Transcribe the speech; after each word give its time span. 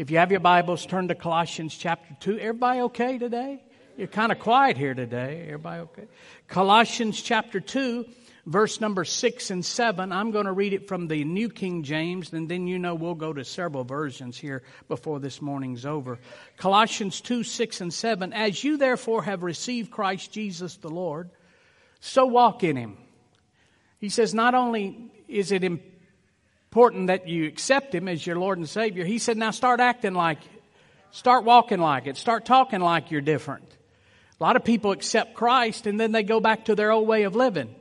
If 0.00 0.10
you 0.10 0.16
have 0.16 0.30
your 0.30 0.40
Bibles, 0.40 0.86
turn 0.86 1.08
to 1.08 1.14
Colossians 1.14 1.76
chapter 1.76 2.16
2. 2.20 2.38
Everybody 2.38 2.80
okay 2.80 3.18
today? 3.18 3.62
You're 3.98 4.08
kind 4.08 4.32
of 4.32 4.38
quiet 4.38 4.78
here 4.78 4.94
today. 4.94 5.42
Everybody 5.44 5.82
okay? 5.82 6.08
Colossians 6.48 7.20
chapter 7.20 7.60
2, 7.60 8.06
verse 8.46 8.80
number 8.80 9.04
6 9.04 9.50
and 9.50 9.62
7. 9.62 10.10
I'm 10.10 10.30
going 10.30 10.46
to 10.46 10.52
read 10.52 10.72
it 10.72 10.88
from 10.88 11.06
the 11.06 11.22
New 11.24 11.50
King 11.50 11.82
James, 11.82 12.32
and 12.32 12.48
then 12.48 12.66
you 12.66 12.78
know 12.78 12.94
we'll 12.94 13.14
go 13.14 13.34
to 13.34 13.44
several 13.44 13.84
versions 13.84 14.38
here 14.38 14.62
before 14.88 15.20
this 15.20 15.42
morning's 15.42 15.84
over. 15.84 16.18
Colossians 16.56 17.20
2, 17.20 17.42
6 17.42 17.82
and 17.82 17.92
7. 17.92 18.32
As 18.32 18.64
you 18.64 18.78
therefore 18.78 19.24
have 19.24 19.42
received 19.42 19.90
Christ 19.90 20.32
Jesus 20.32 20.76
the 20.76 20.88
Lord, 20.88 21.28
so 22.00 22.24
walk 22.24 22.64
in 22.64 22.76
him. 22.76 22.96
He 23.98 24.08
says, 24.08 24.32
not 24.32 24.54
only 24.54 25.12
is 25.28 25.52
it 25.52 25.62
important 26.70 27.08
that 27.08 27.26
you 27.26 27.48
accept 27.48 27.92
him 27.92 28.06
as 28.06 28.24
your 28.24 28.38
Lord 28.38 28.56
and 28.58 28.68
Savior, 28.68 29.04
he 29.04 29.18
said, 29.18 29.36
now 29.36 29.50
start 29.50 29.80
acting 29.80 30.14
like. 30.14 30.38
Start 31.10 31.42
walking 31.42 31.80
like 31.80 32.06
it. 32.06 32.16
Start 32.16 32.44
talking 32.46 32.78
like 32.78 33.10
you're 33.10 33.20
different. 33.20 33.68
A 34.38 34.44
lot 34.44 34.54
of 34.54 34.62
people 34.62 34.92
accept 34.92 35.34
Christ 35.34 35.88
and 35.88 35.98
then 35.98 36.12
they 36.12 36.22
go 36.22 36.38
back 36.38 36.66
to 36.66 36.76
their 36.76 36.92
old 36.92 37.08
way 37.08 37.24
of 37.24 37.34
living. 37.34 37.74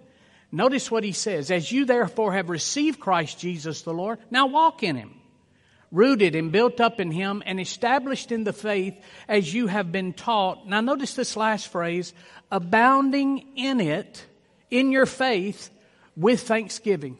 Notice 0.51 0.89
what 0.89 1.03
he 1.03 1.11
says. 1.11 1.51
As 1.51 1.71
you 1.71 1.85
therefore 1.85 2.33
have 2.33 2.49
received 2.49 2.99
Christ 2.99 3.37
Jesus 3.37 3.83
the 3.83 3.93
Lord, 3.93 4.17
now 4.31 4.47
walk 4.47 4.81
in 4.81 4.95
him. 4.95 5.13
Rooted 5.91 6.33
and 6.33 6.51
built 6.51 6.81
up 6.81 6.99
in 6.99 7.11
him 7.11 7.43
and 7.45 7.59
established 7.59 8.31
in 8.31 8.43
the 8.43 8.53
faith 8.53 8.95
as 9.27 9.53
you 9.53 9.67
have 9.67 9.91
been 9.91 10.13
taught. 10.13 10.67
Now 10.67 10.81
notice 10.81 11.13
this 11.13 11.37
last 11.37 11.67
phrase, 11.67 12.11
abounding 12.49 13.55
in 13.55 13.81
it, 13.81 14.25
in 14.71 14.91
your 14.91 15.05
faith, 15.05 15.69
with 16.17 16.41
thanksgiving. 16.41 17.19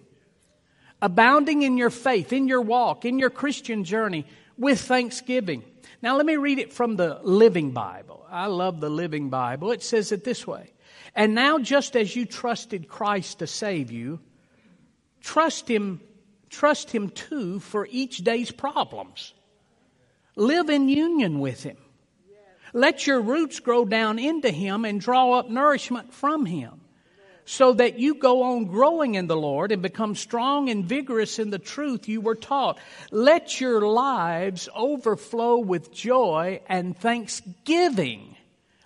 Abounding 1.01 1.61
in 1.61 1.77
your 1.77 1.89
faith, 1.89 2.33
in 2.33 2.47
your 2.47 2.61
walk, 2.61 3.05
in 3.05 3.19
your 3.19 3.29
Christian 3.29 3.83
journey, 3.83 4.25
with 4.57 4.81
thanksgiving. 4.81 5.63
Now 6.01 6.17
let 6.17 6.25
me 6.25 6.35
read 6.35 6.59
it 6.59 6.73
from 6.73 6.95
the 6.95 7.19
Living 7.23 7.71
Bible. 7.71 8.25
I 8.29 8.47
love 8.47 8.79
the 8.79 8.89
Living 8.89 9.29
Bible. 9.29 9.71
It 9.71 9.81
says 9.81 10.11
it 10.11 10.23
this 10.23 10.45
way. 10.45 10.73
And 11.15 11.33
now 11.33 11.59
just 11.59 11.95
as 11.95 12.15
you 12.15 12.25
trusted 12.25 12.87
Christ 12.87 13.39
to 13.39 13.47
save 13.47 13.91
you, 13.91 14.19
trust 15.21 15.69
him 15.69 16.01
trust 16.49 16.91
him 16.91 17.09
too 17.09 17.59
for 17.59 17.87
each 17.91 18.17
day's 18.17 18.51
problems. 18.51 19.33
Live 20.35 20.69
in 20.69 20.89
union 20.89 21.39
with 21.39 21.61
him. 21.61 21.77
Let 22.73 23.05
your 23.05 23.21
roots 23.21 23.59
grow 23.59 23.85
down 23.85 24.17
into 24.19 24.49
him 24.49 24.83
and 24.83 24.99
draw 24.99 25.33
up 25.33 25.49
nourishment 25.49 26.13
from 26.13 26.45
him 26.45 26.78
so 27.49 27.73
that 27.73 27.97
you 27.97 28.13
go 28.13 28.43
on 28.43 28.65
growing 28.65 29.15
in 29.15 29.25
the 29.25 29.35
Lord 29.35 29.71
and 29.71 29.81
become 29.81 30.13
strong 30.13 30.69
and 30.69 30.85
vigorous 30.85 31.39
in 31.39 31.49
the 31.49 31.57
truth 31.57 32.07
you 32.07 32.21
were 32.21 32.35
taught. 32.35 32.77
Let 33.09 33.59
your 33.59 33.81
lives 33.81 34.69
overflow 34.75 35.57
with 35.57 35.91
joy 35.91 36.61
and 36.69 36.95
thanksgiving. 36.95 38.35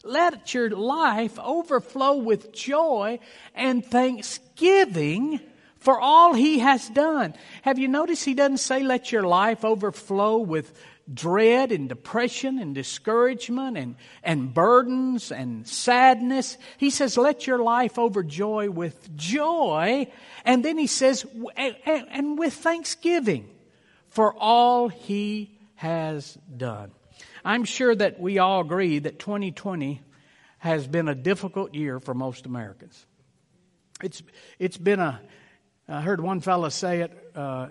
Let 0.05 0.53
your 0.53 0.69
life 0.69 1.37
overflow 1.39 2.15
with 2.15 2.53
joy 2.53 3.19
and 3.53 3.85
thanksgiving 3.85 5.41
for 5.79 5.99
all 5.99 6.33
he 6.33 6.59
has 6.59 6.87
done. 6.87 7.33
Have 7.63 7.79
you 7.79 7.89
noticed 7.89 8.23
he 8.23 8.33
doesn't 8.33 8.59
say 8.59 8.81
let 8.81 9.11
your 9.11 9.23
life 9.23 9.65
overflow 9.65 10.37
with 10.37 10.73
dread 11.11 11.71
and 11.71 11.89
depression 11.89 12.59
and 12.59 12.73
discouragement 12.73 13.77
and, 13.77 13.95
and 14.23 14.53
burdens 14.53 15.31
and 15.31 15.67
sadness. 15.67 16.57
He 16.77 16.89
says, 16.89 17.17
let 17.17 17.45
your 17.45 17.59
life 17.59 17.95
overjoy 17.95 18.69
with 18.69 19.15
joy. 19.15 20.07
And 20.45 20.63
then 20.63 20.77
he 20.77 20.87
says, 20.87 21.25
and, 21.57 21.75
and 21.85 22.39
with 22.39 22.53
thanksgiving 22.53 23.49
for 24.07 24.33
all 24.37 24.87
he 24.87 25.57
has 25.75 26.37
done. 26.55 26.91
I'm 27.43 27.65
sure 27.65 27.93
that 27.93 28.19
we 28.19 28.39
all 28.39 28.61
agree 28.61 28.99
that 28.99 29.19
2020 29.19 30.01
has 30.59 30.87
been 30.87 31.09
a 31.09 31.15
difficult 31.15 31.73
year 31.73 31.99
for 31.99 32.13
most 32.13 32.45
Americans. 32.45 33.05
It's, 34.01 34.23
it's 34.59 34.77
been 34.77 34.99
a, 34.99 35.19
I 35.87 36.01
heard 36.01 36.21
one 36.21 36.39
fellow 36.39 36.69
say 36.69 37.01
it, 37.01 37.31
uh, 37.35 37.67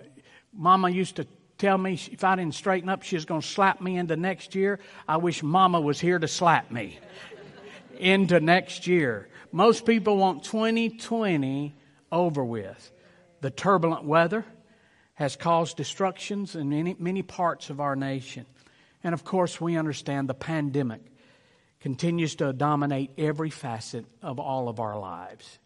Mama 0.53 0.89
used 0.89 1.15
to 1.15 1.27
tell 1.63 1.77
me 1.77 1.93
if 2.11 2.25
I 2.25 2.35
didn't 2.35 2.55
straighten 2.55 2.89
up, 2.89 3.03
she's 3.03 3.23
going 3.23 3.39
to 3.39 3.47
slap 3.47 3.79
me 3.79 3.95
into 3.95 4.17
next 4.17 4.53
year. 4.53 4.79
I 5.07 5.15
wish 5.15 5.41
Mama 5.41 5.79
was 5.79 5.97
here 5.97 6.19
to 6.19 6.27
slap 6.27 6.71
me 6.71 6.99
into 7.97 8.41
next 8.41 8.85
year. 8.85 9.29
Most 9.53 9.85
people 9.85 10.17
want 10.17 10.43
2020 10.43 11.73
over 12.11 12.43
with. 12.43 12.91
The 13.39 13.49
turbulent 13.49 14.03
weather 14.03 14.45
has 15.13 15.37
caused 15.37 15.77
destructions 15.77 16.53
in 16.53 16.69
many, 16.69 16.97
many 16.99 17.21
parts 17.21 17.69
of 17.69 17.79
our 17.79 17.95
nation. 17.95 18.45
And 19.01 19.13
of 19.13 19.23
course, 19.23 19.61
we 19.61 19.77
understand 19.77 20.27
the 20.27 20.33
pandemic 20.33 21.01
continues 21.79 22.35
to 22.35 22.51
dominate 22.51 23.11
every 23.17 23.49
facet 23.49 24.05
of 24.21 24.37
all 24.37 24.67
of 24.67 24.81
our 24.81 24.99
lives. 24.99 25.59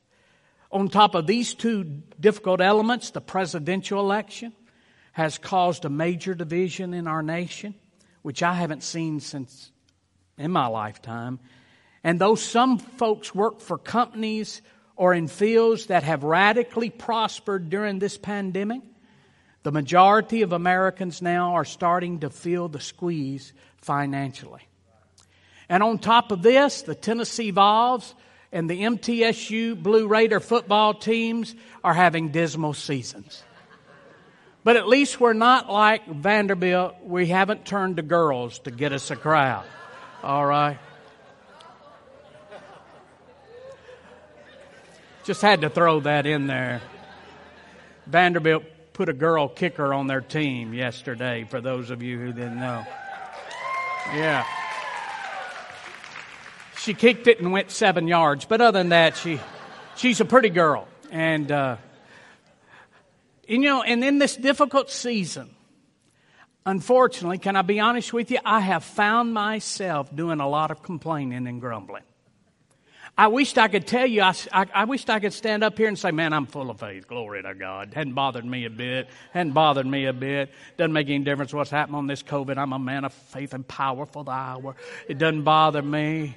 On 0.72 0.90
top 0.90 1.16
of 1.16 1.26
these 1.26 1.56
two 1.56 1.84
difficult 2.20 2.62
elements, 2.62 3.10
the 3.10 3.22
presidential 3.22 4.00
election, 4.00 4.54
has 5.18 5.40
caused 5.40 5.84
a 5.84 5.90
major 5.90 6.36
division 6.36 6.94
in 6.94 7.08
our 7.08 7.24
nation, 7.24 7.74
which 8.22 8.44
I 8.44 8.54
haven't 8.54 8.84
seen 8.84 9.20
since 9.20 9.72
in 10.38 10.52
my 10.52 10.68
lifetime. 10.68 11.40
And 12.04 12.22
though 12.22 12.36
some 12.36 12.78
folks 12.78 13.34
work 13.34 13.60
for 13.60 13.80
companies 13.80 14.62
or 14.96 15.16
in 15.16 15.28
fields 15.28 15.88
that 15.88 16.04
have 16.04 16.24
radically 16.24 16.92
prospered 16.92 17.72
during 17.72 17.98
this 17.98 18.16
pandemic, 18.16 18.84
the 19.64 19.72
majority 19.72 20.44
of 20.44 20.54
Americans 20.54 21.20
now 21.20 21.56
are 21.56 21.66
starting 21.66 22.20
to 22.20 22.30
feel 22.30 22.68
the 22.68 22.80
squeeze 22.80 23.54
financially. 23.82 24.68
And 25.68 25.82
on 25.82 25.98
top 25.98 26.32
of 26.32 26.44
this, 26.44 26.84
the 26.84 26.94
Tennessee 26.94 27.50
Vols 27.50 28.14
and 28.52 28.70
the 28.70 28.84
MTSU 28.84 29.82
Blue 29.82 30.08
Raider 30.08 30.40
football 30.40 30.94
teams 30.94 31.56
are 31.84 31.96
having 31.96 32.30
dismal 32.30 32.76
seasons. 32.76 33.44
But 34.68 34.76
at 34.76 34.86
least 34.86 35.18
we're 35.18 35.32
not 35.32 35.72
like 35.72 36.06
Vanderbilt. 36.08 36.96
We 37.02 37.28
haven't 37.28 37.64
turned 37.64 37.96
to 37.96 38.02
girls 38.02 38.60
to 38.60 38.70
get 38.70 38.92
us 38.92 39.10
a 39.12 39.16
crowd. 39.16 39.64
All 40.22 40.46
right? 40.46 40.78
Just 45.24 45.42
had 45.42 45.62
to 45.62 45.70
throw 45.70 46.02
that 46.02 46.26
in 46.26 46.48
there. 46.48 46.82
Vanderbilt 48.08 48.66
put 48.92 49.08
a 49.08 49.14
girl 49.14 49.48
kicker 49.48 49.94
on 49.94 50.08
their 50.08 50.20
team 50.20 50.74
yesterday, 50.74 51.46
for 51.50 51.62
those 51.62 51.90
of 51.90 52.04
you 52.04 52.20
who 52.20 52.34
didn't 52.34 52.60
know. 52.60 52.86
Yeah. 54.14 54.44
She 56.80 56.94
kicked 56.94 57.28
it 57.28 57.40
and 57.40 57.54
went 57.54 57.72
seven 57.72 58.06
yards, 58.06 58.44
but 58.44 58.60
other 58.60 58.80
than 58.80 58.90
that, 58.90 59.16
she, 59.16 59.40
she's 59.96 60.20
a 60.20 60.26
pretty 60.26 60.50
girl. 60.50 60.90
And, 61.10 61.50
uh, 61.54 61.78
you 63.48 63.60
know, 63.60 63.82
and 63.82 64.04
in 64.04 64.20
this 64.20 64.36
difficult 64.36 64.90
season, 64.90 65.50
unfortunately, 66.66 67.38
can 67.38 67.56
I 67.56 67.62
be 67.62 67.80
honest 67.80 68.14
with 68.14 68.30
you? 68.32 68.40
I 68.46 68.60
have 68.60 68.84
found 68.84 69.34
myself 69.34 70.14
doing 70.16 70.40
a 70.40 70.48
lot 70.48 70.72
of 70.72 70.84
complaining 70.84 71.48
and 71.48 71.62
grumbling. 71.62 72.04
I 73.20 73.28
wished 73.28 73.58
I 73.58 73.68
could 73.68 73.88
tell 73.88 74.06
you, 74.06 74.22
I, 74.22 74.36
I, 74.54 74.66
I, 74.72 74.84
wished 74.84 75.10
I 75.10 75.20
could 75.20 75.34
stand 75.34 75.64
up 75.64 75.76
here 75.76 75.88
and 75.88 75.98
say, 75.98 76.12
man, 76.12 76.34
I'm 76.34 76.46
full 76.46 76.70
of 76.70 76.80
faith. 76.80 77.08
Glory 77.08 77.42
to 77.42 77.56
God. 77.56 77.94
Hadn't 77.96 78.14
bothered 78.14 78.46
me 78.46 78.66
a 78.66 78.70
bit. 78.70 79.08
Hadn't 79.34 79.54
bothered 79.54 79.88
me 79.88 80.06
a 80.06 80.14
bit. 80.14 80.52
Doesn't 80.78 80.94
make 80.94 81.08
any 81.10 81.24
difference 81.24 81.52
what's 81.52 81.72
happening 81.72 81.96
on 81.96 82.06
this 82.06 82.22
COVID. 82.22 82.58
I'm 82.58 82.74
a 82.74 82.80
man 82.80 83.06
of 83.06 83.14
faith 83.14 83.56
and 83.56 83.68
power 83.68 84.06
for 84.06 84.24
the 84.24 84.32
hour. 84.32 84.76
It 85.08 85.18
doesn't 85.18 85.42
bother 85.42 85.82
me. 85.82 86.36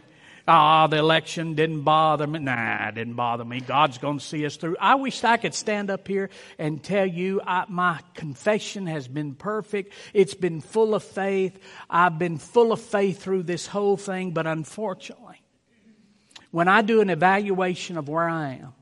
Ah, 0.49 0.87
the 0.87 0.97
election 0.97 1.55
didn't 1.55 1.83
bother 1.83 2.27
me. 2.27 2.39
Nah, 2.39 2.89
it 2.89 2.95
didn't 2.95 3.15
bother 3.15 3.45
me. 3.45 3.61
God's 3.61 3.99
going 3.99 4.19
to 4.19 4.25
see 4.25 4.45
us 4.47 4.56
through. 4.56 4.77
I 4.81 4.97
wish 4.97 5.23
I 5.23 5.37
could 5.37 5.55
stand 5.55 5.91
up 5.91 6.09
here 6.09 6.31
and 6.59 6.83
tell 6.83 7.06
you 7.06 7.41
I, 7.47 7.65
my 7.69 8.01
confession 8.15 8.87
has 8.87 9.06
been 9.06 9.34
perfect. 9.34 9.93
It's 10.12 10.34
been 10.34 10.61
full 10.61 10.95
of 10.95 11.05
faith. 11.05 11.59
I've 11.89 12.19
been 12.19 12.39
full 12.39 12.72
of 12.72 12.81
faith 12.81 13.22
through 13.22 13.45
this 13.45 13.66
whole 13.66 13.97
thing, 13.97 14.33
but 14.33 14.47
unfortunately, 14.47 15.42
when 16.51 16.69
I 16.69 16.83
do 16.83 17.01
an 17.01 17.10
evaluation 17.10 17.97
of 17.97 18.09
where 18.09 18.28
I 18.28 18.54
am, 18.54 18.72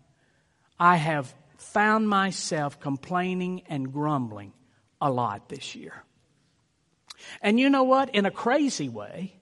I 0.78 0.96
have 0.96 1.32
found 1.56 2.08
myself 2.08 2.80
complaining 2.80 3.62
and 3.68 3.92
grumbling 3.92 4.52
a 5.00 5.10
lot 5.10 5.48
this 5.48 5.74
year. 5.74 6.04
And 7.42 7.58
you 7.58 7.68
know 7.68 7.84
what? 7.84 8.14
In 8.14 8.26
a 8.26 8.30
crazy 8.30 8.88
way, 8.88 9.37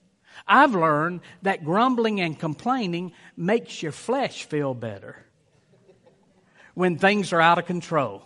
I've 0.47 0.75
learned 0.75 1.21
that 1.43 1.65
grumbling 1.65 2.21
and 2.21 2.39
complaining 2.39 3.13
makes 3.37 3.83
your 3.83 3.93
flesh 3.93 4.45
feel 4.45 4.75
better 4.75 5.25
when 6.75 6.99
things 6.99 7.33
are 7.33 7.41
out 7.41 7.59
of 7.59 7.67
control. 7.67 8.23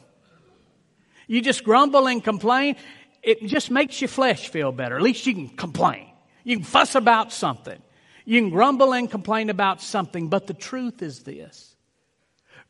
You 1.27 1.41
just 1.41 1.65
grumble 1.65 2.09
and 2.09 2.23
complain, 2.23 2.77
it 3.23 3.47
just 3.47 3.71
makes 3.71 4.01
your 4.01 4.09
flesh 4.09 4.49
feel 4.49 4.73
better. 4.73 4.97
At 4.97 5.03
least 5.03 5.27
you 5.27 5.35
can 5.35 5.49
complain. 5.49 6.11
You 6.45 6.57
can 6.57 6.65
fuss 6.65 6.95
about 6.95 7.33
something. 7.33 7.81
You 8.25 8.41
can 8.41 8.51
grumble 8.51 8.93
and 8.93 9.11
complain 9.11 9.49
about 9.51 9.81
something, 9.81 10.29
but 10.29 10.47
the 10.47 10.55
truth 10.55 11.03
is 11.03 11.23
this. 11.23 11.77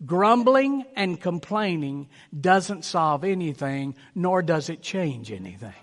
Grumbling 0.04 0.84
and 0.96 1.20
complaining 1.20 2.08
doesn't 2.38 2.84
solve 2.84 3.24
anything, 3.24 3.94
nor 4.14 4.42
does 4.42 4.70
it 4.70 4.82
change 4.82 5.32
anything. 5.32 5.74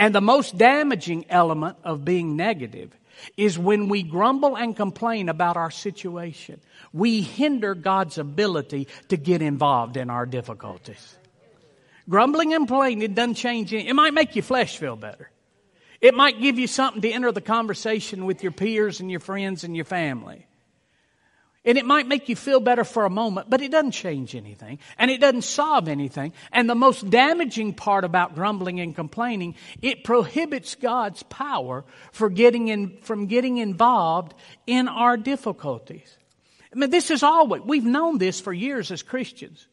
And 0.00 0.14
the 0.14 0.22
most 0.22 0.56
damaging 0.56 1.26
element 1.28 1.76
of 1.84 2.06
being 2.06 2.34
negative 2.34 2.90
is 3.36 3.58
when 3.58 3.90
we 3.90 4.02
grumble 4.02 4.56
and 4.56 4.74
complain 4.74 5.28
about 5.28 5.58
our 5.58 5.70
situation. 5.70 6.58
We 6.94 7.20
hinder 7.20 7.74
God's 7.74 8.16
ability 8.16 8.88
to 9.08 9.18
get 9.18 9.42
involved 9.42 9.98
in 9.98 10.08
our 10.08 10.24
difficulties. 10.24 11.18
Grumbling 12.08 12.54
and 12.54 12.66
complaining, 12.66 13.12
doesn't 13.12 13.34
change 13.34 13.74
anything. 13.74 13.90
It 13.90 13.94
might 13.94 14.14
make 14.14 14.34
your 14.34 14.42
flesh 14.42 14.78
feel 14.78 14.96
better. 14.96 15.30
It 16.00 16.14
might 16.14 16.40
give 16.40 16.58
you 16.58 16.66
something 16.66 17.02
to 17.02 17.10
enter 17.10 17.30
the 17.30 17.42
conversation 17.42 18.24
with 18.24 18.42
your 18.42 18.52
peers 18.52 19.00
and 19.00 19.10
your 19.10 19.20
friends 19.20 19.64
and 19.64 19.76
your 19.76 19.84
family. 19.84 20.46
And 21.62 21.76
it 21.76 21.84
might 21.84 22.08
make 22.08 22.30
you 22.30 22.36
feel 22.36 22.58
better 22.58 22.84
for 22.84 23.04
a 23.04 23.10
moment, 23.10 23.50
but 23.50 23.60
it 23.60 23.70
doesn't 23.70 23.90
change 23.90 24.34
anything. 24.34 24.78
And 24.96 25.10
it 25.10 25.20
doesn't 25.20 25.42
solve 25.42 25.88
anything. 25.88 26.32
And 26.52 26.70
the 26.70 26.74
most 26.74 27.10
damaging 27.10 27.74
part 27.74 28.04
about 28.04 28.34
grumbling 28.34 28.80
and 28.80 28.96
complaining, 28.96 29.56
it 29.82 30.02
prohibits 30.02 30.74
God's 30.74 31.22
power 31.24 31.84
for 32.12 32.30
getting 32.30 32.68
in, 32.68 32.96
from 33.02 33.26
getting 33.26 33.58
involved 33.58 34.32
in 34.66 34.88
our 34.88 35.18
difficulties. 35.18 36.16
I 36.72 36.78
mean, 36.78 36.88
this 36.88 37.10
is 37.10 37.22
always, 37.22 37.60
we've 37.62 37.84
known 37.84 38.16
this 38.16 38.40
for 38.40 38.54
years 38.54 38.90
as 38.90 39.02
Christians. 39.02 39.66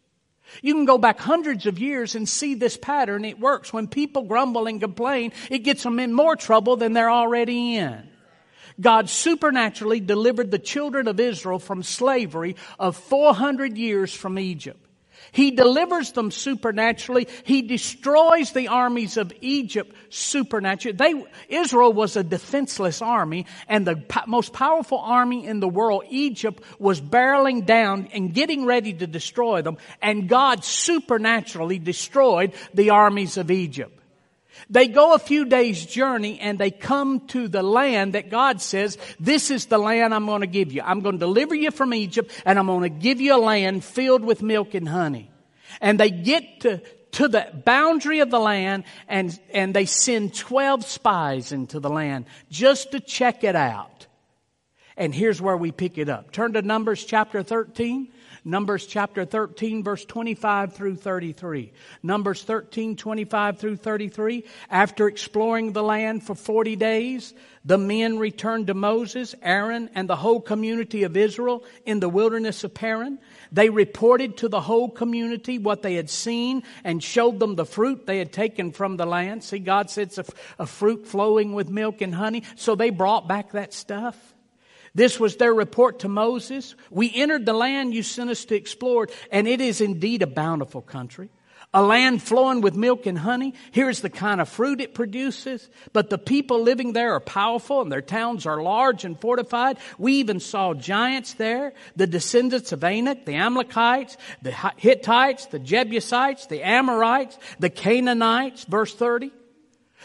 You 0.61 0.73
can 0.73 0.85
go 0.85 0.97
back 0.97 1.19
hundreds 1.19 1.67
of 1.67 1.79
years 1.79 2.15
and 2.15 2.27
see 2.27 2.55
this 2.55 2.75
pattern. 2.75 3.23
It 3.23 3.39
works. 3.39 3.71
When 3.71 3.87
people 3.87 4.23
grumble 4.23 4.67
and 4.67 4.81
complain, 4.81 5.31
it 5.49 5.59
gets 5.59 5.83
them 5.83 5.99
in 5.99 6.13
more 6.13 6.35
trouble 6.35 6.75
than 6.75 6.93
they're 6.93 7.11
already 7.11 7.75
in. 7.75 8.09
God 8.79 9.09
supernaturally 9.09 9.99
delivered 9.99 10.51
the 10.51 10.59
children 10.59 11.07
of 11.07 11.19
Israel 11.19 11.59
from 11.59 11.83
slavery 11.83 12.55
of 12.79 12.95
400 12.95 13.77
years 13.77 14.13
from 14.13 14.37
Egypt. 14.37 14.87
He 15.31 15.51
delivers 15.51 16.11
them 16.13 16.31
supernaturally. 16.31 17.27
He 17.43 17.61
destroys 17.61 18.51
the 18.51 18.69
armies 18.69 19.17
of 19.17 19.33
Egypt 19.41 19.95
supernaturally. 20.09 20.95
They, 20.95 21.25
Israel 21.49 21.91
was 21.91 22.15
a 22.15 22.23
defenseless 22.23 23.01
army 23.01 23.45
and 23.67 23.85
the 23.85 23.97
po- 23.97 24.21
most 24.27 24.53
powerful 24.53 24.99
army 24.99 25.45
in 25.45 25.59
the 25.59 25.67
world, 25.67 26.03
Egypt, 26.09 26.63
was 26.79 27.01
barreling 27.01 27.65
down 27.65 28.07
and 28.13 28.33
getting 28.33 28.65
ready 28.65 28.93
to 28.93 29.07
destroy 29.07 29.61
them 29.61 29.77
and 30.01 30.29
God 30.29 30.63
supernaturally 30.63 31.79
destroyed 31.79 32.53
the 32.73 32.91
armies 32.91 33.37
of 33.37 33.51
Egypt. 33.51 33.96
They 34.69 34.87
go 34.87 35.13
a 35.13 35.19
few 35.19 35.45
days 35.45 35.85
journey 35.85 36.39
and 36.39 36.59
they 36.59 36.71
come 36.71 37.27
to 37.27 37.47
the 37.47 37.63
land 37.63 38.13
that 38.13 38.29
God 38.29 38.61
says, 38.61 38.97
this 39.19 39.51
is 39.51 39.67
the 39.67 39.77
land 39.77 40.13
I'm 40.13 40.25
going 40.25 40.41
to 40.41 40.47
give 40.47 40.71
you. 40.71 40.81
I'm 40.83 41.01
going 41.01 41.15
to 41.15 41.19
deliver 41.19 41.55
you 41.55 41.71
from 41.71 41.93
Egypt 41.93 42.31
and 42.45 42.59
I'm 42.59 42.67
going 42.67 42.83
to 42.83 42.89
give 42.89 43.21
you 43.21 43.35
a 43.35 43.37
land 43.37 43.83
filled 43.83 44.23
with 44.23 44.41
milk 44.41 44.73
and 44.73 44.87
honey. 44.87 45.31
And 45.81 45.99
they 45.99 46.09
get 46.09 46.61
to, 46.61 46.81
to 47.13 47.27
the 47.27 47.47
boundary 47.65 48.19
of 48.19 48.29
the 48.29 48.39
land 48.39 48.83
and, 49.07 49.37
and 49.51 49.73
they 49.73 49.85
send 49.85 50.33
12 50.35 50.85
spies 50.85 51.51
into 51.51 51.79
the 51.79 51.89
land 51.89 52.25
just 52.49 52.91
to 52.91 52.99
check 52.99 53.43
it 53.43 53.55
out. 53.55 54.07
And 54.97 55.13
here's 55.13 55.39
where 55.39 55.55
we 55.55 55.71
pick 55.71 55.97
it 55.97 56.09
up. 56.09 56.31
Turn 56.31 56.53
to 56.53 56.61
Numbers 56.61 57.05
chapter 57.05 57.43
13. 57.43 58.11
Numbers 58.47 58.85
chapter 58.85 59.25
13 59.25 59.83
verse 59.83 60.05
25 60.05 60.71
through 60.71 60.95
33. 60.95 61.73
Numbers 62.01 62.43
13, 62.43 62.95
25 62.95 63.59
through 63.59 63.75
33. 63.75 64.45
After 64.69 65.09
exploring 65.09 65.73
the 65.73 65.83
land 65.83 66.23
for 66.23 66.33
40 66.33 66.77
days, 66.77 67.33
the 67.65 67.77
men 67.77 68.19
returned 68.19 68.67
to 68.67 68.73
Moses, 68.73 69.35
Aaron, 69.41 69.89
and 69.95 70.09
the 70.09 70.15
whole 70.15 70.39
community 70.39 71.03
of 71.03 71.17
Israel 71.17 71.65
in 71.85 71.99
the 71.99 72.07
wilderness 72.07 72.63
of 72.63 72.73
Paran. 72.73 73.19
They 73.51 73.69
reported 73.69 74.37
to 74.37 74.47
the 74.47 74.61
whole 74.61 74.89
community 74.89 75.57
what 75.57 75.81
they 75.81 75.95
had 75.95 76.09
seen 76.09 76.63
and 76.85 77.03
showed 77.03 77.39
them 77.39 77.55
the 77.55 77.65
fruit 77.65 78.05
they 78.05 78.17
had 78.17 78.31
taken 78.31 78.71
from 78.71 78.95
the 78.95 79.05
land. 79.05 79.43
See, 79.43 79.59
God 79.59 79.89
said 79.89 80.07
it's 80.07 80.19
a, 80.19 80.25
a 80.59 80.65
fruit 80.65 81.05
flowing 81.05 81.51
with 81.51 81.69
milk 81.69 81.99
and 81.99 82.15
honey. 82.15 82.43
So 82.55 82.75
they 82.75 82.91
brought 82.91 83.27
back 83.27 83.51
that 83.51 83.73
stuff. 83.73 84.15
This 84.97 85.19
was 85.19 85.35
their 85.35 85.53
report 85.53 85.99
to 85.99 86.07
Moses. 86.07 86.73
We 86.89 87.13
entered 87.13 87.45
the 87.45 87.53
land 87.53 87.93
you 87.93 88.01
sent 88.01 88.31
us 88.31 88.45
to 88.45 88.55
explore, 88.55 89.07
and 89.31 89.47
it 89.47 89.61
is 89.61 89.79
indeed 89.79 90.23
a 90.23 90.27
bountiful 90.27 90.81
country. 90.81 91.29
A 91.71 91.83
land 91.83 92.23
flowing 92.23 92.61
with 92.61 92.75
milk 92.75 93.05
and 93.05 93.19
honey. 93.19 93.53
Here's 93.71 94.01
the 94.01 94.09
kind 94.09 94.41
of 94.41 94.49
fruit 94.49 94.81
it 94.81 94.95
produces. 94.95 95.69
But 95.93 96.09
the 96.09 96.17
people 96.17 96.63
living 96.63 96.93
there 96.93 97.13
are 97.13 97.19
powerful 97.19 97.81
and 97.81 97.91
their 97.91 98.01
towns 98.01 98.47
are 98.47 98.63
large 98.63 99.05
and 99.05 99.21
fortified. 99.21 99.77
We 99.99 100.13
even 100.13 100.39
saw 100.39 100.73
giants 100.73 101.35
there, 101.35 101.73
the 101.95 102.07
descendants 102.07 102.71
of 102.71 102.83
Anak, 102.83 103.25
the 103.25 103.35
Amalekites, 103.35 104.17
the 104.41 104.51
Hittites, 104.77 105.45
the 105.45 105.59
Jebusites, 105.59 106.47
the 106.47 106.63
Amorites, 106.63 107.37
the 107.59 107.69
Canaanites, 107.69 108.63
verse 108.63 108.95
30. 108.95 109.29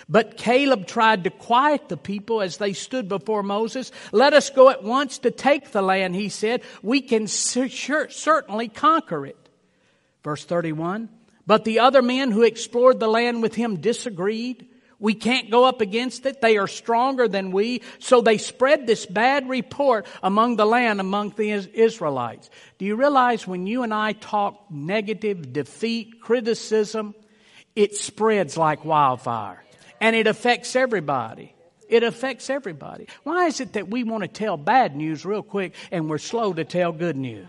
But 0.08 0.36
Caleb 0.36 0.86
tried 0.86 1.24
to 1.24 1.30
quiet 1.30 1.88
the 1.88 1.96
people 1.96 2.42
as 2.42 2.56
they 2.56 2.72
stood 2.72 3.08
before 3.08 3.42
Moses. 3.42 3.92
Let 4.10 4.34
us 4.34 4.50
go 4.50 4.68
at 4.68 4.82
once 4.82 5.18
to 5.18 5.30
take 5.30 5.70
the 5.70 5.82
land, 5.82 6.14
he 6.14 6.28
said. 6.28 6.62
We 6.82 7.00
can 7.00 7.28
certainly 7.28 8.68
conquer 8.68 9.26
it. 9.26 9.36
Verse 10.24 10.44
31. 10.44 11.08
But 11.46 11.64
the 11.64 11.80
other 11.80 12.02
men 12.02 12.30
who 12.30 12.42
explored 12.42 13.00
the 13.00 13.08
land 13.08 13.42
with 13.42 13.54
him 13.54 13.80
disagreed. 13.80 14.68
We 14.98 15.14
can't 15.14 15.50
go 15.50 15.64
up 15.64 15.80
against 15.80 16.26
it. 16.26 16.40
They 16.40 16.58
are 16.58 16.68
stronger 16.68 17.26
than 17.26 17.50
we. 17.50 17.82
So 17.98 18.20
they 18.20 18.38
spread 18.38 18.86
this 18.86 19.04
bad 19.04 19.48
report 19.48 20.06
among 20.22 20.56
the 20.56 20.66
land, 20.66 21.00
among 21.00 21.30
the 21.30 21.50
Israelites. 21.50 22.50
Do 22.78 22.84
you 22.84 22.94
realize 22.94 23.44
when 23.44 23.66
you 23.66 23.82
and 23.82 23.92
I 23.92 24.12
talk 24.12 24.70
negative, 24.70 25.52
defeat, 25.52 26.20
criticism, 26.20 27.16
it 27.74 27.96
spreads 27.96 28.56
like 28.56 28.84
wildfire 28.84 29.64
and 30.02 30.16
it 30.16 30.26
affects 30.26 30.74
everybody. 30.74 31.54
It 31.88 32.02
affects 32.02 32.50
everybody. 32.50 33.06
Why 33.22 33.46
is 33.46 33.60
it 33.60 33.74
that 33.74 33.88
we 33.88 34.02
want 34.02 34.22
to 34.24 34.28
tell 34.28 34.56
bad 34.56 34.96
news 34.96 35.24
real 35.24 35.42
quick 35.42 35.74
and 35.92 36.10
we're 36.10 36.18
slow 36.18 36.52
to 36.52 36.64
tell 36.64 36.90
good 36.90 37.16
news? 37.16 37.48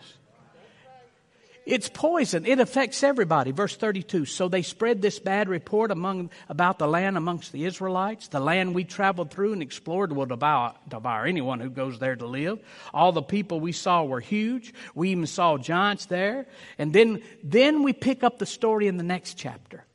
It's 1.65 1.89
poison. 1.89 2.45
It 2.45 2.59
affects 2.59 3.01
everybody. 3.03 3.51
Verse 3.51 3.75
32. 3.75 4.25
So 4.25 4.49
they 4.49 4.61
spread 4.61 5.01
this 5.01 5.17
bad 5.17 5.49
report 5.49 5.89
among, 5.91 6.29
about 6.47 6.77
the 6.77 6.87
land 6.87 7.17
amongst 7.17 7.53
the 7.53 7.65
Israelites. 7.65 8.27
The 8.27 8.41
land 8.41 8.75
we 8.75 8.83
traveled 8.83 9.31
through 9.31 9.53
and 9.53 9.63
explored 9.63 10.11
will 10.13 10.25
devour, 10.25 10.75
devour 10.87 11.25
anyone 11.25 11.59
who 11.59 11.69
goes 11.69 11.97
there 11.97 12.17
to 12.17 12.27
live. 12.27 12.59
All 12.93 13.13
the 13.13 13.23
people 13.23 13.61
we 13.61 13.71
saw 13.71 14.03
were 14.03 14.19
huge. 14.19 14.73
We 14.93 15.11
even 15.11 15.25
saw 15.25 15.57
giants 15.57 16.05
there. 16.05 16.45
And 16.77 16.93
then, 16.93 17.23
then 17.43 17.81
we 17.81 17.93
pick 17.93 18.23
up 18.23 18.37
the 18.37 18.45
story 18.45 18.87
in 18.87 18.97
the 18.97 19.03
next 19.03 19.35
chapter. 19.35 19.85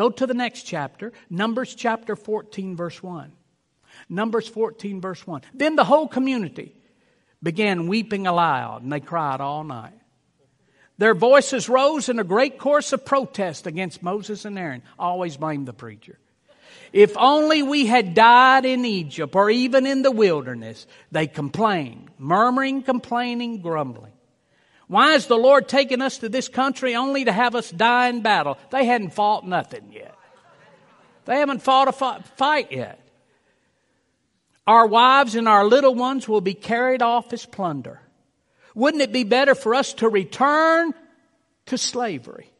Go 0.00 0.08
to 0.08 0.26
the 0.26 0.32
next 0.32 0.62
chapter, 0.62 1.12
Numbers 1.28 1.74
chapter 1.74 2.16
14, 2.16 2.74
verse 2.74 3.02
1. 3.02 3.32
Numbers 4.08 4.48
14, 4.48 4.98
verse 4.98 5.26
1. 5.26 5.42
Then 5.52 5.76
the 5.76 5.84
whole 5.84 6.08
community 6.08 6.74
began 7.42 7.86
weeping 7.86 8.26
aloud, 8.26 8.82
and 8.82 8.90
they 8.90 9.00
cried 9.00 9.42
all 9.42 9.62
night. 9.62 10.00
Their 10.96 11.12
voices 11.14 11.68
rose 11.68 12.08
in 12.08 12.18
a 12.18 12.24
great 12.24 12.56
chorus 12.56 12.94
of 12.94 13.04
protest 13.04 13.66
against 13.66 14.02
Moses 14.02 14.46
and 14.46 14.58
Aaron. 14.58 14.80
Always 14.98 15.36
blame 15.36 15.66
the 15.66 15.74
preacher. 15.74 16.18
If 16.94 17.14
only 17.18 17.62
we 17.62 17.84
had 17.84 18.14
died 18.14 18.64
in 18.64 18.86
Egypt 18.86 19.36
or 19.36 19.50
even 19.50 19.84
in 19.84 20.00
the 20.00 20.10
wilderness, 20.10 20.86
they 21.12 21.26
complained, 21.26 22.08
murmuring, 22.16 22.84
complaining, 22.84 23.60
grumbling. 23.60 24.12
Why 24.90 25.12
has 25.12 25.28
the 25.28 25.38
Lord 25.38 25.68
taken 25.68 26.02
us 26.02 26.18
to 26.18 26.28
this 26.28 26.48
country 26.48 26.96
only 26.96 27.24
to 27.24 27.30
have 27.30 27.54
us 27.54 27.70
die 27.70 28.08
in 28.08 28.22
battle? 28.22 28.58
They 28.70 28.86
hadn't 28.86 29.14
fought 29.14 29.46
nothing 29.46 29.92
yet. 29.92 30.16
They 31.26 31.36
haven't 31.36 31.62
fought 31.62 31.86
a 31.86 32.22
fight 32.34 32.72
yet. 32.72 32.98
Our 34.66 34.88
wives 34.88 35.36
and 35.36 35.46
our 35.46 35.64
little 35.64 35.94
ones 35.94 36.26
will 36.28 36.40
be 36.40 36.54
carried 36.54 37.02
off 37.02 37.32
as 37.32 37.46
plunder. 37.46 38.00
Wouldn't 38.74 39.00
it 39.00 39.12
be 39.12 39.22
better 39.22 39.54
for 39.54 39.76
us 39.76 39.92
to 39.94 40.08
return 40.08 40.92
to 41.66 41.78
slavery? 41.78 42.50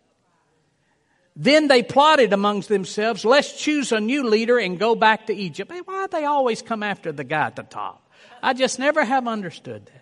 Then 1.34 1.66
they 1.66 1.82
plotted 1.82 2.32
amongst 2.32 2.68
themselves, 2.68 3.25
let's 3.25 3.60
choose 3.60 3.90
a 3.90 3.99
new 3.99 4.22
leader 4.22 4.56
and 4.56 4.78
go 4.78 4.94
back 4.94 5.26
to 5.26 5.34
Egypt. 5.34 5.72
Hey, 5.72 5.80
why 5.84 6.06
do 6.06 6.16
they 6.16 6.26
always 6.26 6.62
come 6.62 6.84
after 6.84 7.10
the 7.10 7.25
guy 7.25 7.46
at 7.46 7.56
the 7.56 7.64
top? 7.64 8.08
I 8.40 8.52
just 8.52 8.78
never 8.78 9.04
have 9.04 9.26
understood 9.26 9.87
that. 9.87 10.00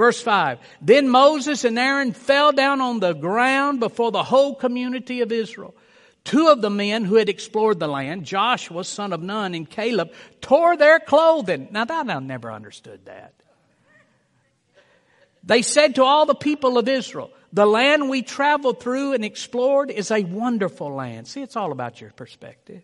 Verse 0.00 0.22
5. 0.22 0.60
Then 0.80 1.10
Moses 1.10 1.62
and 1.62 1.78
Aaron 1.78 2.14
fell 2.14 2.52
down 2.52 2.80
on 2.80 3.00
the 3.00 3.12
ground 3.12 3.80
before 3.80 4.10
the 4.10 4.22
whole 4.22 4.54
community 4.54 5.20
of 5.20 5.30
Israel. 5.30 5.74
Two 6.24 6.48
of 6.48 6.62
the 6.62 6.70
men 6.70 7.04
who 7.04 7.16
had 7.16 7.28
explored 7.28 7.78
the 7.78 7.86
land, 7.86 8.24
Joshua, 8.24 8.82
son 8.84 9.12
of 9.12 9.22
Nun, 9.22 9.54
and 9.54 9.68
Caleb, 9.68 10.10
tore 10.40 10.78
their 10.78 11.00
clothing. 11.00 11.68
Now 11.70 11.84
that 11.84 12.08
I 12.08 12.18
never 12.18 12.50
understood 12.50 13.04
that. 13.04 13.34
They 15.44 15.60
said 15.60 15.96
to 15.96 16.04
all 16.04 16.24
the 16.24 16.34
people 16.34 16.78
of 16.78 16.88
Israel, 16.88 17.30
the 17.52 17.66
land 17.66 18.08
we 18.08 18.22
traveled 18.22 18.80
through 18.80 19.12
and 19.12 19.22
explored 19.22 19.90
is 19.90 20.10
a 20.10 20.24
wonderful 20.24 20.94
land. 20.94 21.28
See, 21.28 21.42
it's 21.42 21.56
all 21.56 21.72
about 21.72 22.00
your 22.00 22.12
perspective. 22.12 22.82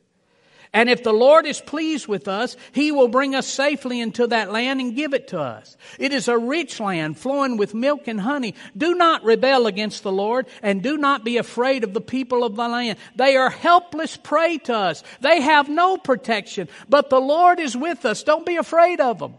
And 0.72 0.90
if 0.90 1.02
the 1.02 1.12
Lord 1.12 1.46
is 1.46 1.60
pleased 1.60 2.06
with 2.06 2.28
us, 2.28 2.56
He 2.72 2.92
will 2.92 3.08
bring 3.08 3.34
us 3.34 3.46
safely 3.46 4.00
into 4.00 4.26
that 4.26 4.52
land 4.52 4.80
and 4.80 4.96
give 4.96 5.14
it 5.14 5.28
to 5.28 5.40
us. 5.40 5.76
It 5.98 6.12
is 6.12 6.28
a 6.28 6.38
rich 6.38 6.80
land 6.80 7.18
flowing 7.18 7.56
with 7.56 7.74
milk 7.74 8.08
and 8.08 8.20
honey. 8.20 8.54
Do 8.76 8.94
not 8.94 9.24
rebel 9.24 9.66
against 9.66 10.02
the 10.02 10.12
Lord 10.12 10.46
and 10.62 10.82
do 10.82 10.96
not 10.96 11.24
be 11.24 11.38
afraid 11.38 11.84
of 11.84 11.94
the 11.94 12.00
people 12.00 12.44
of 12.44 12.56
the 12.56 12.68
land. 12.68 12.98
They 13.14 13.36
are 13.36 13.50
helpless 13.50 14.16
prey 14.16 14.58
to 14.58 14.74
us. 14.74 15.02
They 15.20 15.40
have 15.40 15.68
no 15.68 15.96
protection, 15.96 16.68
but 16.88 17.10
the 17.10 17.20
Lord 17.20 17.60
is 17.60 17.76
with 17.76 18.04
us. 18.04 18.22
Don't 18.22 18.46
be 18.46 18.56
afraid 18.56 19.00
of 19.00 19.18
them. 19.18 19.34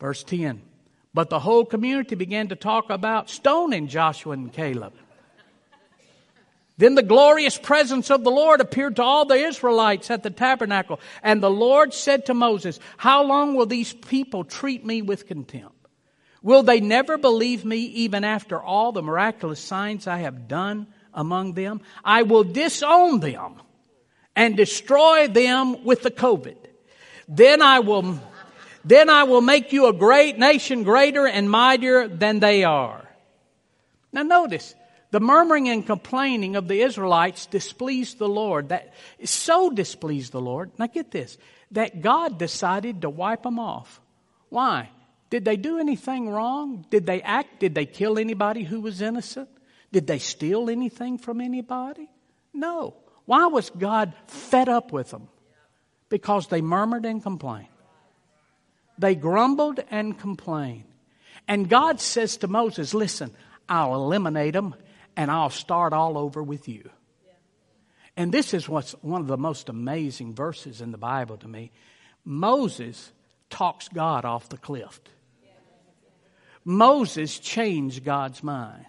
Verse 0.00 0.22
10. 0.24 0.62
But 1.14 1.30
the 1.30 1.38
whole 1.38 1.64
community 1.64 2.16
began 2.16 2.48
to 2.48 2.56
talk 2.56 2.90
about 2.90 3.30
stoning 3.30 3.86
Joshua 3.86 4.32
and 4.32 4.52
Caleb. 4.52 4.92
Then 6.76 6.96
the 6.96 7.02
glorious 7.02 7.56
presence 7.56 8.10
of 8.10 8.24
the 8.24 8.30
Lord 8.30 8.60
appeared 8.60 8.96
to 8.96 9.02
all 9.02 9.24
the 9.24 9.36
Israelites 9.36 10.10
at 10.10 10.24
the 10.24 10.30
tabernacle. 10.30 10.98
And 11.22 11.40
the 11.40 11.50
Lord 11.50 11.94
said 11.94 12.26
to 12.26 12.34
Moses, 12.34 12.80
How 12.96 13.22
long 13.22 13.54
will 13.54 13.66
these 13.66 13.92
people 13.92 14.42
treat 14.44 14.84
me 14.84 15.00
with 15.00 15.26
contempt? 15.26 15.74
Will 16.42 16.62
they 16.62 16.80
never 16.80 17.16
believe 17.16 17.64
me 17.64 17.78
even 17.78 18.24
after 18.24 18.60
all 18.60 18.92
the 18.92 19.02
miraculous 19.02 19.60
signs 19.60 20.06
I 20.06 20.18
have 20.18 20.48
done 20.48 20.88
among 21.14 21.54
them? 21.54 21.80
I 22.04 22.22
will 22.22 22.44
disown 22.44 23.20
them 23.20 23.62
and 24.36 24.56
destroy 24.56 25.28
them 25.28 25.84
with 25.84 26.02
the 26.02 26.10
COVID. 26.10 26.56
Then 27.28 27.62
I 27.62 27.78
will, 27.78 28.20
then 28.84 29.08
I 29.08 29.22
will 29.24 29.40
make 29.40 29.72
you 29.72 29.86
a 29.86 29.92
great 29.92 30.38
nation 30.38 30.82
greater 30.82 31.26
and 31.26 31.48
mightier 31.48 32.08
than 32.08 32.40
they 32.40 32.64
are. 32.64 33.08
Now 34.12 34.22
notice, 34.22 34.74
the 35.14 35.20
murmuring 35.20 35.68
and 35.68 35.86
complaining 35.86 36.56
of 36.56 36.66
the 36.66 36.82
Israelites 36.82 37.46
displeased 37.46 38.18
the 38.18 38.28
Lord. 38.28 38.70
That 38.70 38.92
so 39.22 39.70
displeased 39.70 40.32
the 40.32 40.40
Lord. 40.40 40.72
Now 40.76 40.88
get 40.88 41.12
this, 41.12 41.38
that 41.70 42.00
God 42.02 42.36
decided 42.36 43.02
to 43.02 43.10
wipe 43.10 43.44
them 43.44 43.60
off. 43.60 44.00
Why? 44.48 44.90
Did 45.30 45.44
they 45.44 45.56
do 45.56 45.78
anything 45.78 46.28
wrong? 46.28 46.84
Did 46.90 47.06
they 47.06 47.22
act? 47.22 47.60
Did 47.60 47.76
they 47.76 47.86
kill 47.86 48.18
anybody 48.18 48.64
who 48.64 48.80
was 48.80 49.00
innocent? 49.00 49.48
Did 49.92 50.08
they 50.08 50.18
steal 50.18 50.68
anything 50.68 51.18
from 51.18 51.40
anybody? 51.40 52.10
No. 52.52 52.96
Why 53.24 53.46
was 53.46 53.70
God 53.70 54.14
fed 54.26 54.68
up 54.68 54.90
with 54.90 55.10
them? 55.12 55.28
Because 56.08 56.48
they 56.48 56.60
murmured 56.60 57.06
and 57.06 57.22
complained. 57.22 57.68
They 58.98 59.14
grumbled 59.14 59.78
and 59.92 60.18
complained. 60.18 60.86
And 61.46 61.68
God 61.68 62.00
says 62.00 62.38
to 62.38 62.48
Moses, 62.48 62.94
Listen, 62.94 63.30
I'll 63.68 63.94
eliminate 63.94 64.54
them 64.54 64.74
and 65.16 65.30
I'll 65.30 65.50
start 65.50 65.92
all 65.92 66.18
over 66.18 66.42
with 66.42 66.68
you. 66.68 66.88
And 68.16 68.32
this 68.32 68.54
is 68.54 68.68
what's 68.68 68.92
one 69.02 69.20
of 69.20 69.26
the 69.26 69.36
most 69.36 69.68
amazing 69.68 70.34
verses 70.34 70.80
in 70.80 70.92
the 70.92 70.98
Bible 70.98 71.36
to 71.38 71.48
me. 71.48 71.72
Moses 72.24 73.12
talks 73.50 73.88
God 73.88 74.24
off 74.24 74.48
the 74.48 74.56
cliff. 74.56 75.00
Moses 76.64 77.38
changed 77.38 78.04
God's 78.04 78.42
mind. 78.42 78.86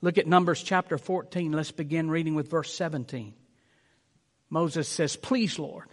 Look 0.00 0.16
at 0.16 0.26
Numbers 0.26 0.62
chapter 0.62 0.96
14. 0.96 1.52
Let's 1.52 1.72
begin 1.72 2.10
reading 2.10 2.34
with 2.34 2.48
verse 2.48 2.72
17. 2.74 3.34
Moses 4.48 4.88
says, 4.88 5.16
Please, 5.16 5.58
Lord, 5.58 5.88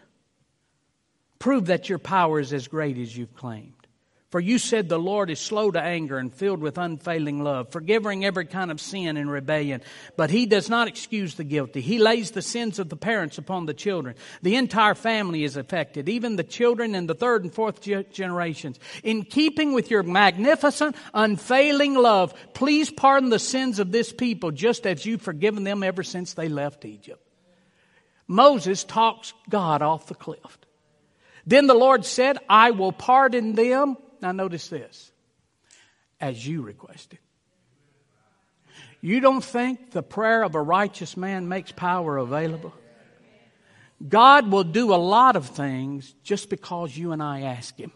prove 1.39 1.65
that 1.65 1.89
your 1.89 1.99
power 1.99 2.39
is 2.39 2.53
as 2.53 2.67
great 2.67 2.97
as 2.97 3.17
you've 3.17 3.35
claimed. 3.35 3.84
For 4.35 4.41
you 4.41 4.59
said 4.59 4.89
the 4.89 4.99
Lord 4.99 5.29
is 5.29 5.39
slow 5.39 5.71
to 5.71 5.81
anger 5.81 6.17
and 6.17 6.29
filled 6.29 6.59
with 6.59 6.77
unfailing 6.77 7.41
love, 7.41 7.69
forgiving 7.69 8.25
every 8.25 8.43
kind 8.43 8.69
of 8.69 8.81
sin 8.81 9.15
and 9.15 9.31
rebellion. 9.31 9.81
But 10.17 10.29
he 10.29 10.45
does 10.45 10.69
not 10.69 10.89
excuse 10.89 11.35
the 11.35 11.45
guilty. 11.45 11.79
He 11.79 11.99
lays 11.99 12.31
the 12.31 12.41
sins 12.41 12.77
of 12.77 12.89
the 12.89 12.97
parents 12.97 13.37
upon 13.37 13.65
the 13.65 13.73
children. 13.73 14.17
The 14.41 14.57
entire 14.57 14.93
family 14.93 15.45
is 15.45 15.55
affected, 15.55 16.09
even 16.09 16.35
the 16.35 16.43
children 16.43 16.95
in 16.95 17.07
the 17.07 17.13
third 17.13 17.45
and 17.45 17.53
fourth 17.53 17.79
generations. 18.11 18.77
In 19.03 19.23
keeping 19.23 19.71
with 19.71 19.89
your 19.89 20.03
magnificent, 20.03 20.97
unfailing 21.13 21.93
love, 21.93 22.33
please 22.53 22.91
pardon 22.91 23.29
the 23.29 23.39
sins 23.39 23.79
of 23.79 23.93
this 23.93 24.11
people 24.11 24.51
just 24.51 24.85
as 24.85 25.05
you've 25.05 25.21
forgiven 25.21 25.63
them 25.63 25.81
ever 25.81 26.03
since 26.03 26.33
they 26.33 26.49
left 26.49 26.83
Egypt. 26.83 27.25
Moses 28.27 28.83
talks 28.83 29.33
God 29.49 29.81
off 29.81 30.07
the 30.07 30.13
cliff. 30.13 30.57
Then 31.47 31.67
the 31.67 31.73
Lord 31.73 32.03
said, 32.03 32.37
I 32.49 32.71
will 32.71 32.91
pardon 32.91 33.53
them 33.53 33.95
now, 34.25 34.31
notice 34.31 34.69
this 34.69 35.11
as 36.19 36.47
you 36.47 36.63
requested. 36.63 37.19
You 38.99 39.19
don't 39.19 39.43
think 39.43 39.91
the 39.91 40.01
prayer 40.01 40.41
of 40.41 40.55
a 40.55 40.61
righteous 40.61 41.15
man 41.15 41.47
makes 41.47 41.71
power 41.71 42.17
available? 42.17 42.73
God 44.09 44.49
will 44.49 44.63
do 44.63 44.95
a 44.95 44.97
lot 44.97 45.35
of 45.35 45.45
things 45.49 46.15
just 46.23 46.49
because 46.49 46.97
you 46.97 47.11
and 47.11 47.21
I 47.21 47.41
ask 47.41 47.77
Him. 47.77 47.91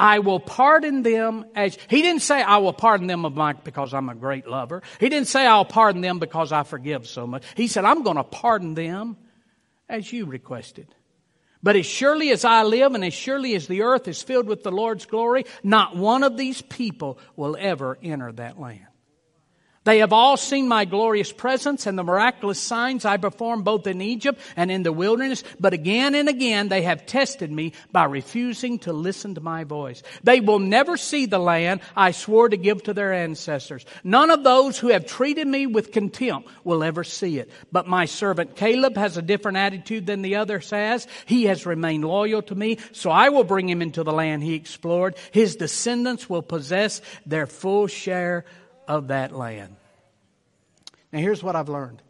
I 0.00 0.20
will 0.20 0.40
pardon 0.40 1.02
them 1.02 1.44
as, 1.54 1.76
He 1.90 2.00
didn't 2.00 2.22
say 2.22 2.40
I 2.40 2.56
will 2.56 2.72
pardon 2.72 3.06
them 3.06 3.26
of 3.26 3.36
my, 3.36 3.52
because 3.52 3.92
I'm 3.92 4.08
a 4.08 4.14
great 4.14 4.46
lover. 4.46 4.82
He 4.98 5.10
didn't 5.10 5.28
say 5.28 5.46
I'll 5.46 5.66
pardon 5.66 6.00
them 6.00 6.18
because 6.20 6.52
I 6.52 6.62
forgive 6.62 7.06
so 7.06 7.26
much. 7.26 7.44
He 7.54 7.68
said 7.68 7.84
I'm 7.84 8.02
going 8.02 8.16
to 8.16 8.24
pardon 8.24 8.72
them 8.72 9.18
as 9.90 10.10
you 10.10 10.24
requested. 10.24 10.88
But 11.62 11.76
as 11.76 11.86
surely 11.86 12.30
as 12.30 12.44
I 12.44 12.62
live 12.62 12.94
and 12.94 13.04
as 13.04 13.14
surely 13.14 13.54
as 13.54 13.66
the 13.66 13.82
earth 13.82 14.08
is 14.08 14.22
filled 14.22 14.46
with 14.46 14.62
the 14.62 14.70
Lord's 14.70 15.06
glory, 15.06 15.44
not 15.62 15.96
one 15.96 16.22
of 16.22 16.36
these 16.36 16.62
people 16.62 17.18
will 17.34 17.56
ever 17.58 17.98
enter 18.02 18.32
that 18.32 18.60
land. 18.60 18.86
They 19.86 20.00
have 20.00 20.12
all 20.12 20.36
seen 20.36 20.66
my 20.66 20.84
glorious 20.84 21.30
presence 21.30 21.86
and 21.86 21.96
the 21.96 22.02
miraculous 22.02 22.58
signs 22.58 23.04
I 23.04 23.18
performed 23.18 23.64
both 23.64 23.86
in 23.86 24.02
Egypt 24.02 24.40
and 24.56 24.68
in 24.68 24.82
the 24.82 24.92
wilderness, 24.92 25.44
but 25.60 25.74
again 25.74 26.16
and 26.16 26.28
again 26.28 26.66
they 26.68 26.82
have 26.82 27.06
tested 27.06 27.52
me 27.52 27.72
by 27.92 28.06
refusing 28.06 28.80
to 28.80 28.92
listen 28.92 29.36
to 29.36 29.40
my 29.40 29.62
voice. 29.62 30.02
They 30.24 30.40
will 30.40 30.58
never 30.58 30.96
see 30.96 31.26
the 31.26 31.38
land 31.38 31.82
I 31.94 32.10
swore 32.10 32.48
to 32.48 32.56
give 32.56 32.82
to 32.82 32.94
their 32.94 33.12
ancestors. 33.12 33.86
None 34.02 34.30
of 34.30 34.42
those 34.42 34.76
who 34.76 34.88
have 34.88 35.06
treated 35.06 35.46
me 35.46 35.68
with 35.68 35.92
contempt 35.92 36.48
will 36.64 36.82
ever 36.82 37.04
see 37.04 37.38
it. 37.38 37.48
But 37.70 37.86
my 37.86 38.06
servant 38.06 38.56
Caleb 38.56 38.96
has 38.96 39.16
a 39.16 39.22
different 39.22 39.58
attitude 39.58 40.04
than 40.04 40.22
the 40.22 40.34
others 40.34 40.68
has. 40.70 41.06
He 41.26 41.44
has 41.44 41.64
remained 41.64 42.04
loyal 42.04 42.42
to 42.42 42.56
me, 42.56 42.78
so 42.90 43.12
I 43.12 43.28
will 43.28 43.44
bring 43.44 43.68
him 43.68 43.82
into 43.82 44.02
the 44.02 44.12
land 44.12 44.42
he 44.42 44.54
explored. 44.54 45.14
His 45.30 45.54
descendants 45.54 46.28
will 46.28 46.42
possess 46.42 47.00
their 47.24 47.46
full 47.46 47.86
share 47.86 48.44
of 48.88 49.08
that 49.08 49.32
land. 49.32 49.76
Now, 51.12 51.20
here's 51.20 51.42
what 51.42 51.56
I've 51.56 51.68
learned 51.68 52.02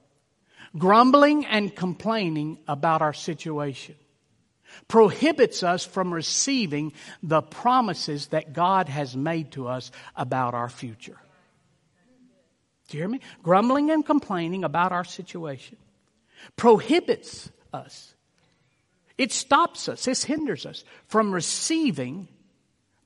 grumbling 0.76 1.46
and 1.46 1.74
complaining 1.74 2.58
about 2.68 3.02
our 3.02 3.12
situation 3.12 3.94
prohibits 4.88 5.62
us 5.62 5.84
from 5.84 6.12
receiving 6.12 6.92
the 7.22 7.40
promises 7.40 8.28
that 8.28 8.52
God 8.52 8.88
has 8.88 9.16
made 9.16 9.52
to 9.52 9.68
us 9.68 9.90
about 10.14 10.54
our 10.54 10.68
future. 10.68 11.18
Do 12.88 12.96
you 12.96 13.02
hear 13.02 13.08
me? 13.08 13.20
Grumbling 13.42 13.90
and 13.90 14.04
complaining 14.04 14.64
about 14.64 14.92
our 14.92 15.04
situation 15.04 15.76
prohibits 16.56 17.50
us. 17.72 18.14
It 19.18 19.32
stops 19.32 19.88
us, 19.88 20.06
it 20.06 20.22
hinders 20.22 20.66
us 20.66 20.84
from 21.06 21.32
receiving 21.32 22.28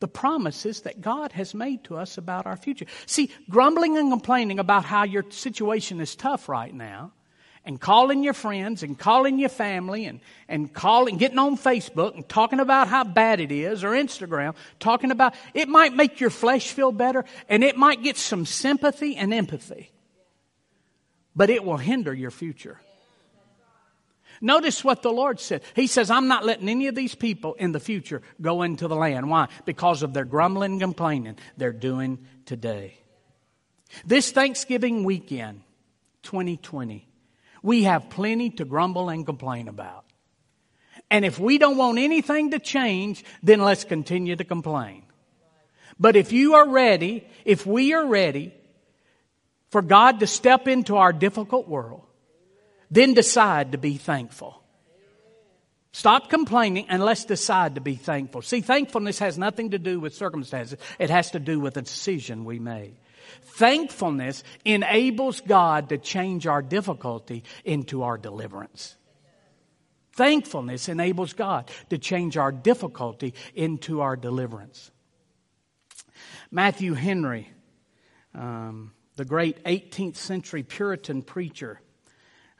the 0.00 0.08
promises 0.08 0.82
that 0.82 1.00
God 1.00 1.32
has 1.32 1.54
made 1.54 1.84
to 1.84 1.96
us 1.96 2.18
about 2.18 2.46
our 2.46 2.56
future. 2.56 2.86
See, 3.06 3.30
grumbling 3.48 3.96
and 3.96 4.10
complaining 4.10 4.58
about 4.58 4.84
how 4.84 5.04
your 5.04 5.24
situation 5.30 6.00
is 6.00 6.16
tough 6.16 6.48
right 6.48 6.74
now, 6.74 7.12
and 7.64 7.78
calling 7.78 8.22
your 8.22 8.32
friends 8.32 8.82
and 8.82 8.98
calling 8.98 9.38
your 9.38 9.50
family 9.50 10.06
and, 10.06 10.20
and 10.48 10.72
calling, 10.72 11.18
getting 11.18 11.38
on 11.38 11.58
Facebook 11.58 12.14
and 12.14 12.26
talking 12.28 12.58
about 12.58 12.88
how 12.88 13.04
bad 13.04 13.40
it 13.40 13.52
is 13.52 13.84
or 13.84 13.90
Instagram, 13.90 14.54
talking 14.78 15.10
about, 15.10 15.34
it 15.52 15.68
might 15.68 15.94
make 15.94 16.20
your 16.20 16.30
flesh 16.30 16.72
feel 16.72 16.90
better 16.90 17.24
and 17.48 17.62
it 17.62 17.76
might 17.76 18.02
get 18.02 18.16
some 18.16 18.46
sympathy 18.46 19.14
and 19.14 19.34
empathy, 19.34 19.90
but 21.36 21.50
it 21.50 21.62
will 21.62 21.76
hinder 21.76 22.14
your 22.14 22.30
future. 22.30 22.80
Notice 24.40 24.82
what 24.82 25.02
the 25.02 25.12
Lord 25.12 25.38
said. 25.38 25.62
He 25.74 25.86
says, 25.86 26.10
I'm 26.10 26.26
not 26.26 26.46
letting 26.46 26.68
any 26.68 26.86
of 26.86 26.94
these 26.94 27.14
people 27.14 27.54
in 27.54 27.72
the 27.72 27.80
future 27.80 28.22
go 28.40 28.62
into 28.62 28.88
the 28.88 28.96
land. 28.96 29.28
Why? 29.28 29.48
Because 29.66 30.02
of 30.02 30.14
their 30.14 30.24
grumbling 30.24 30.72
and 30.72 30.80
complaining 30.80 31.36
they're 31.56 31.72
doing 31.72 32.18
today. 32.46 32.96
This 34.06 34.32
Thanksgiving 34.32 35.04
weekend, 35.04 35.62
2020, 36.22 37.06
we 37.62 37.82
have 37.84 38.08
plenty 38.08 38.50
to 38.50 38.64
grumble 38.64 39.10
and 39.10 39.26
complain 39.26 39.68
about. 39.68 40.04
And 41.10 41.24
if 41.24 41.38
we 41.38 41.58
don't 41.58 41.76
want 41.76 41.98
anything 41.98 42.52
to 42.52 42.58
change, 42.58 43.24
then 43.42 43.60
let's 43.60 43.84
continue 43.84 44.36
to 44.36 44.44
complain. 44.44 45.02
But 45.98 46.16
if 46.16 46.32
you 46.32 46.54
are 46.54 46.68
ready, 46.68 47.26
if 47.44 47.66
we 47.66 47.92
are 47.92 48.06
ready 48.06 48.54
for 49.70 49.82
God 49.82 50.20
to 50.20 50.26
step 50.26 50.66
into 50.66 50.96
our 50.96 51.12
difficult 51.12 51.68
world, 51.68 52.06
then 52.90 53.14
decide 53.14 53.72
to 53.72 53.78
be 53.78 53.96
thankful. 53.96 54.60
Stop 55.92 56.30
complaining 56.30 56.86
and 56.88 57.04
let's 57.04 57.24
decide 57.24 57.74
to 57.74 57.80
be 57.80 57.96
thankful. 57.96 58.42
See, 58.42 58.60
thankfulness 58.60 59.18
has 59.18 59.36
nothing 59.36 59.70
to 59.70 59.78
do 59.78 59.98
with 59.98 60.14
circumstances. 60.14 60.78
It 60.98 61.10
has 61.10 61.32
to 61.32 61.40
do 61.40 61.58
with 61.58 61.76
a 61.76 61.82
decision 61.82 62.44
we 62.44 62.58
made. 62.58 62.96
Thankfulness 63.42 64.44
enables 64.64 65.40
God 65.40 65.88
to 65.88 65.98
change 65.98 66.46
our 66.46 66.62
difficulty 66.62 67.44
into 67.64 68.02
our 68.02 68.18
deliverance. 68.18 68.96
Thankfulness 70.12 70.88
enables 70.88 71.32
God 71.32 71.70
to 71.90 71.98
change 71.98 72.36
our 72.36 72.52
difficulty 72.52 73.34
into 73.54 74.00
our 74.00 74.16
deliverance. 74.16 74.90
Matthew 76.50 76.94
Henry, 76.94 77.50
um, 78.34 78.92
the 79.16 79.24
great 79.24 79.62
18th 79.64 80.16
century 80.16 80.62
Puritan 80.62 81.22
preacher, 81.22 81.80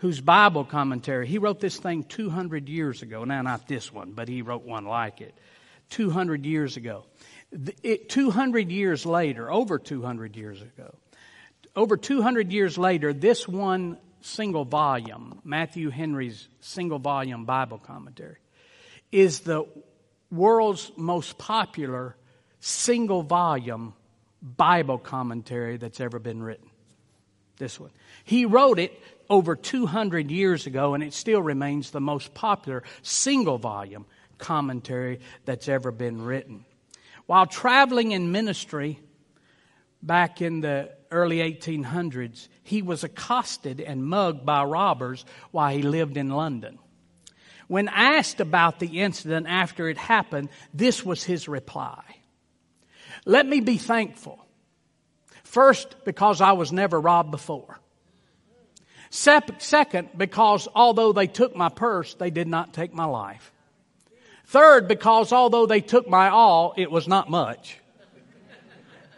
whose 0.00 0.20
Bible 0.20 0.64
commentary, 0.64 1.26
he 1.26 1.38
wrote 1.38 1.60
this 1.60 1.78
thing 1.78 2.04
200 2.04 2.68
years 2.68 3.02
ago. 3.02 3.24
Now, 3.24 3.42
not 3.42 3.68
this 3.68 3.92
one, 3.92 4.12
but 4.12 4.28
he 4.28 4.40
wrote 4.40 4.62
one 4.62 4.86
like 4.86 5.20
it 5.20 5.34
200 5.90 6.46
years 6.46 6.76
ago. 6.76 7.04
It, 7.82 8.08
200 8.08 8.70
years 8.70 9.04
later, 9.04 9.52
over 9.52 9.78
200 9.78 10.36
years 10.36 10.62
ago, 10.62 10.94
over 11.76 11.96
200 11.98 12.50
years 12.50 12.78
later, 12.78 13.12
this 13.12 13.46
one 13.46 13.98
single 14.22 14.64
volume, 14.64 15.40
Matthew 15.44 15.90
Henry's 15.90 16.48
single 16.60 16.98
volume 16.98 17.44
Bible 17.44 17.78
commentary, 17.78 18.38
is 19.12 19.40
the 19.40 19.64
world's 20.30 20.90
most 20.96 21.36
popular 21.36 22.16
single 22.60 23.22
volume 23.22 23.92
Bible 24.40 24.98
commentary 24.98 25.76
that's 25.76 26.00
ever 26.00 26.18
been 26.18 26.42
written. 26.42 26.70
This 27.58 27.78
one. 27.78 27.90
He 28.24 28.46
wrote 28.46 28.78
it 28.78 28.98
over 29.30 29.54
200 29.56 30.30
years 30.30 30.66
ago, 30.66 30.92
and 30.92 31.02
it 31.02 31.14
still 31.14 31.40
remains 31.40 31.90
the 31.90 32.00
most 32.00 32.34
popular 32.34 32.82
single 33.00 33.56
volume 33.56 34.04
commentary 34.36 35.20
that's 35.44 35.68
ever 35.68 35.92
been 35.92 36.20
written. 36.20 36.64
While 37.26 37.46
traveling 37.46 38.10
in 38.10 38.32
ministry 38.32 38.98
back 40.02 40.42
in 40.42 40.60
the 40.60 40.90
early 41.12 41.38
1800s, 41.38 42.48
he 42.64 42.82
was 42.82 43.04
accosted 43.04 43.80
and 43.80 44.04
mugged 44.04 44.44
by 44.44 44.64
robbers 44.64 45.24
while 45.52 45.74
he 45.74 45.82
lived 45.82 46.16
in 46.16 46.30
London. 46.30 46.78
When 47.68 47.88
asked 47.88 48.40
about 48.40 48.80
the 48.80 49.00
incident 49.00 49.46
after 49.48 49.88
it 49.88 49.96
happened, 49.96 50.48
this 50.74 51.04
was 51.04 51.22
his 51.22 51.46
reply. 51.46 52.02
Let 53.24 53.46
me 53.46 53.60
be 53.60 53.76
thankful. 53.76 54.44
First, 55.44 56.04
because 56.04 56.40
I 56.40 56.52
was 56.52 56.72
never 56.72 57.00
robbed 57.00 57.30
before. 57.30 57.78
Second, 59.10 60.08
because 60.16 60.68
although 60.74 61.12
they 61.12 61.26
took 61.26 61.56
my 61.56 61.68
purse, 61.68 62.14
they 62.14 62.30
did 62.30 62.46
not 62.46 62.72
take 62.72 62.94
my 62.94 63.04
life. 63.04 63.52
Third, 64.46 64.86
because 64.88 65.32
although 65.32 65.66
they 65.66 65.80
took 65.80 66.08
my 66.08 66.28
all, 66.28 66.74
it 66.76 66.90
was 66.90 67.08
not 67.08 67.28
much. 67.28 67.78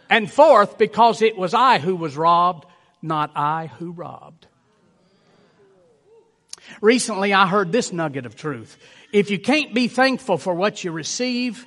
And 0.09 0.31
fourth, 0.31 0.77
because 0.77 1.21
it 1.21 1.37
was 1.37 1.53
I 1.53 1.77
who 1.77 1.95
was 1.95 2.17
robbed, 2.17 2.65
not 3.01 3.31
I 3.35 3.67
who 3.67 3.91
robbed. 3.91 4.47
Recently, 6.81 7.33
I 7.33 7.47
heard 7.47 7.71
this 7.71 7.93
nugget 7.93 8.25
of 8.25 8.35
truth. 8.35 8.77
If 9.11 9.29
you 9.29 9.39
can't 9.39 9.73
be 9.73 9.87
thankful 9.87 10.37
for 10.37 10.53
what 10.53 10.83
you 10.83 10.91
receive, 10.91 11.65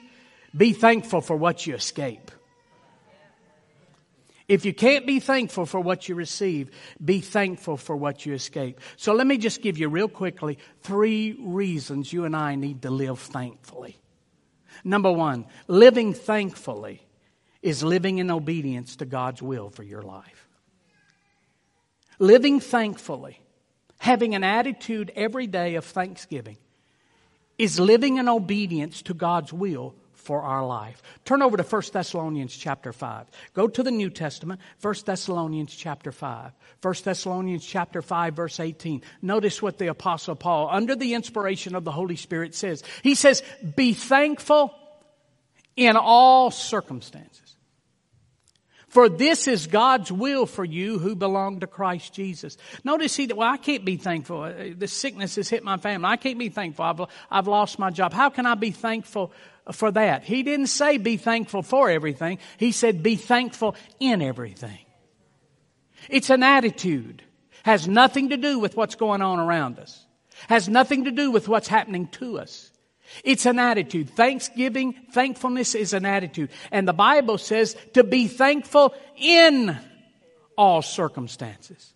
be 0.56 0.72
thankful 0.72 1.20
for 1.20 1.36
what 1.36 1.66
you 1.66 1.74
escape. 1.74 2.30
If 4.48 4.64
you 4.64 4.72
can't 4.72 5.06
be 5.06 5.18
thankful 5.18 5.66
for 5.66 5.80
what 5.80 6.08
you 6.08 6.14
receive, 6.14 6.70
be 7.04 7.20
thankful 7.20 7.76
for 7.76 7.96
what 7.96 8.24
you 8.24 8.32
escape. 8.32 8.80
So 8.96 9.12
let 9.12 9.26
me 9.26 9.38
just 9.38 9.60
give 9.60 9.76
you 9.76 9.88
real 9.88 10.08
quickly 10.08 10.58
three 10.82 11.36
reasons 11.40 12.12
you 12.12 12.24
and 12.24 12.36
I 12.36 12.54
need 12.54 12.82
to 12.82 12.90
live 12.90 13.18
thankfully. 13.18 13.98
Number 14.84 15.10
one, 15.10 15.46
living 15.66 16.14
thankfully 16.14 17.02
is 17.60 17.82
living 17.82 18.18
in 18.18 18.30
obedience 18.30 18.96
to 18.96 19.04
God's 19.04 19.42
will 19.42 19.70
for 19.70 19.82
your 19.82 20.02
life. 20.02 20.48
Living 22.20 22.60
thankfully, 22.60 23.40
having 23.98 24.36
an 24.36 24.44
attitude 24.44 25.10
every 25.16 25.48
day 25.48 25.74
of 25.74 25.84
thanksgiving, 25.84 26.56
is 27.58 27.80
living 27.80 28.18
in 28.18 28.28
obedience 28.28 29.02
to 29.02 29.14
God's 29.14 29.52
will 29.52 29.94
for 30.26 30.42
our 30.42 30.66
life. 30.66 31.00
Turn 31.24 31.40
over 31.40 31.56
to 31.56 31.62
1 31.62 31.82
Thessalonians 31.92 32.54
chapter 32.54 32.92
5. 32.92 33.26
Go 33.54 33.68
to 33.68 33.82
the 33.84 33.92
New 33.92 34.10
Testament, 34.10 34.60
1 34.82 34.94
Thessalonians 35.06 35.74
chapter 35.74 36.10
5. 36.10 36.50
1 36.82 36.94
Thessalonians 37.04 37.64
chapter 37.64 38.02
5 38.02 38.34
verse 38.34 38.58
18. 38.58 39.02
Notice 39.22 39.62
what 39.62 39.78
the 39.78 39.86
apostle 39.86 40.34
Paul, 40.34 40.68
under 40.70 40.96
the 40.96 41.14
inspiration 41.14 41.76
of 41.76 41.84
the 41.84 41.92
Holy 41.92 42.16
Spirit 42.16 42.56
says. 42.56 42.82
He 43.02 43.14
says, 43.14 43.44
be 43.76 43.94
thankful 43.94 44.74
in 45.76 45.96
all 45.96 46.50
circumstances. 46.50 47.46
For 48.88 49.08
this 49.08 49.46
is 49.46 49.66
God's 49.66 50.10
will 50.10 50.46
for 50.46 50.64
you 50.64 50.98
who 50.98 51.14
belong 51.14 51.60
to 51.60 51.66
Christ 51.66 52.14
Jesus. 52.14 52.56
Notice 52.82 53.14
he 53.14 53.26
that, 53.26 53.36
well, 53.36 53.52
I 53.52 53.58
can't 53.58 53.84
be 53.84 53.96
thankful. 53.96 54.42
Uh, 54.42 54.52
the 54.76 54.88
sickness 54.88 55.36
has 55.36 55.48
hit 55.48 55.62
my 55.62 55.76
family. 55.76 56.08
I 56.08 56.16
can't 56.16 56.38
be 56.38 56.48
thankful. 56.48 56.84
I've, 56.84 57.00
I've 57.30 57.46
lost 57.46 57.78
my 57.78 57.90
job. 57.90 58.12
How 58.12 58.30
can 58.30 58.46
I 58.46 58.54
be 58.54 58.70
thankful 58.70 59.32
for 59.72 59.90
that? 59.92 60.24
He 60.24 60.42
didn't 60.42 60.68
say 60.68 60.98
be 60.98 61.16
thankful 61.16 61.62
for 61.62 61.90
everything. 61.90 62.38
He 62.58 62.72
said 62.72 63.02
be 63.02 63.16
thankful 63.16 63.74
in 64.00 64.22
everything. 64.22 64.78
It's 66.08 66.30
an 66.30 66.42
attitude. 66.42 67.22
Has 67.64 67.88
nothing 67.88 68.28
to 68.28 68.36
do 68.36 68.58
with 68.58 68.76
what's 68.76 68.94
going 68.94 69.22
on 69.22 69.40
around 69.40 69.78
us. 69.78 70.04
Has 70.48 70.68
nothing 70.68 71.04
to 71.04 71.10
do 71.10 71.30
with 71.30 71.48
what's 71.48 71.68
happening 71.68 72.08
to 72.08 72.38
us. 72.38 72.70
It's 73.24 73.46
an 73.46 73.58
attitude. 73.58 74.10
Thanksgiving, 74.10 74.94
thankfulness 75.12 75.74
is 75.74 75.92
an 75.92 76.04
attitude. 76.04 76.50
And 76.70 76.86
the 76.86 76.92
Bible 76.92 77.38
says 77.38 77.76
to 77.94 78.04
be 78.04 78.28
thankful 78.28 78.94
in 79.16 79.76
all 80.56 80.82
circumstances. 80.82 81.92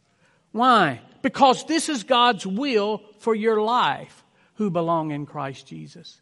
Why? 0.53 1.01
Because 1.23 1.65
this 1.67 1.89
is 1.89 2.05
God's 2.05 2.47
will 2.47 3.03
for 3.19 3.35
your 3.35 3.61
life 3.61 4.25
who 4.55 4.71
belong 4.71 5.11
in 5.11 5.27
Christ 5.27 5.67
Jesus. 5.67 6.21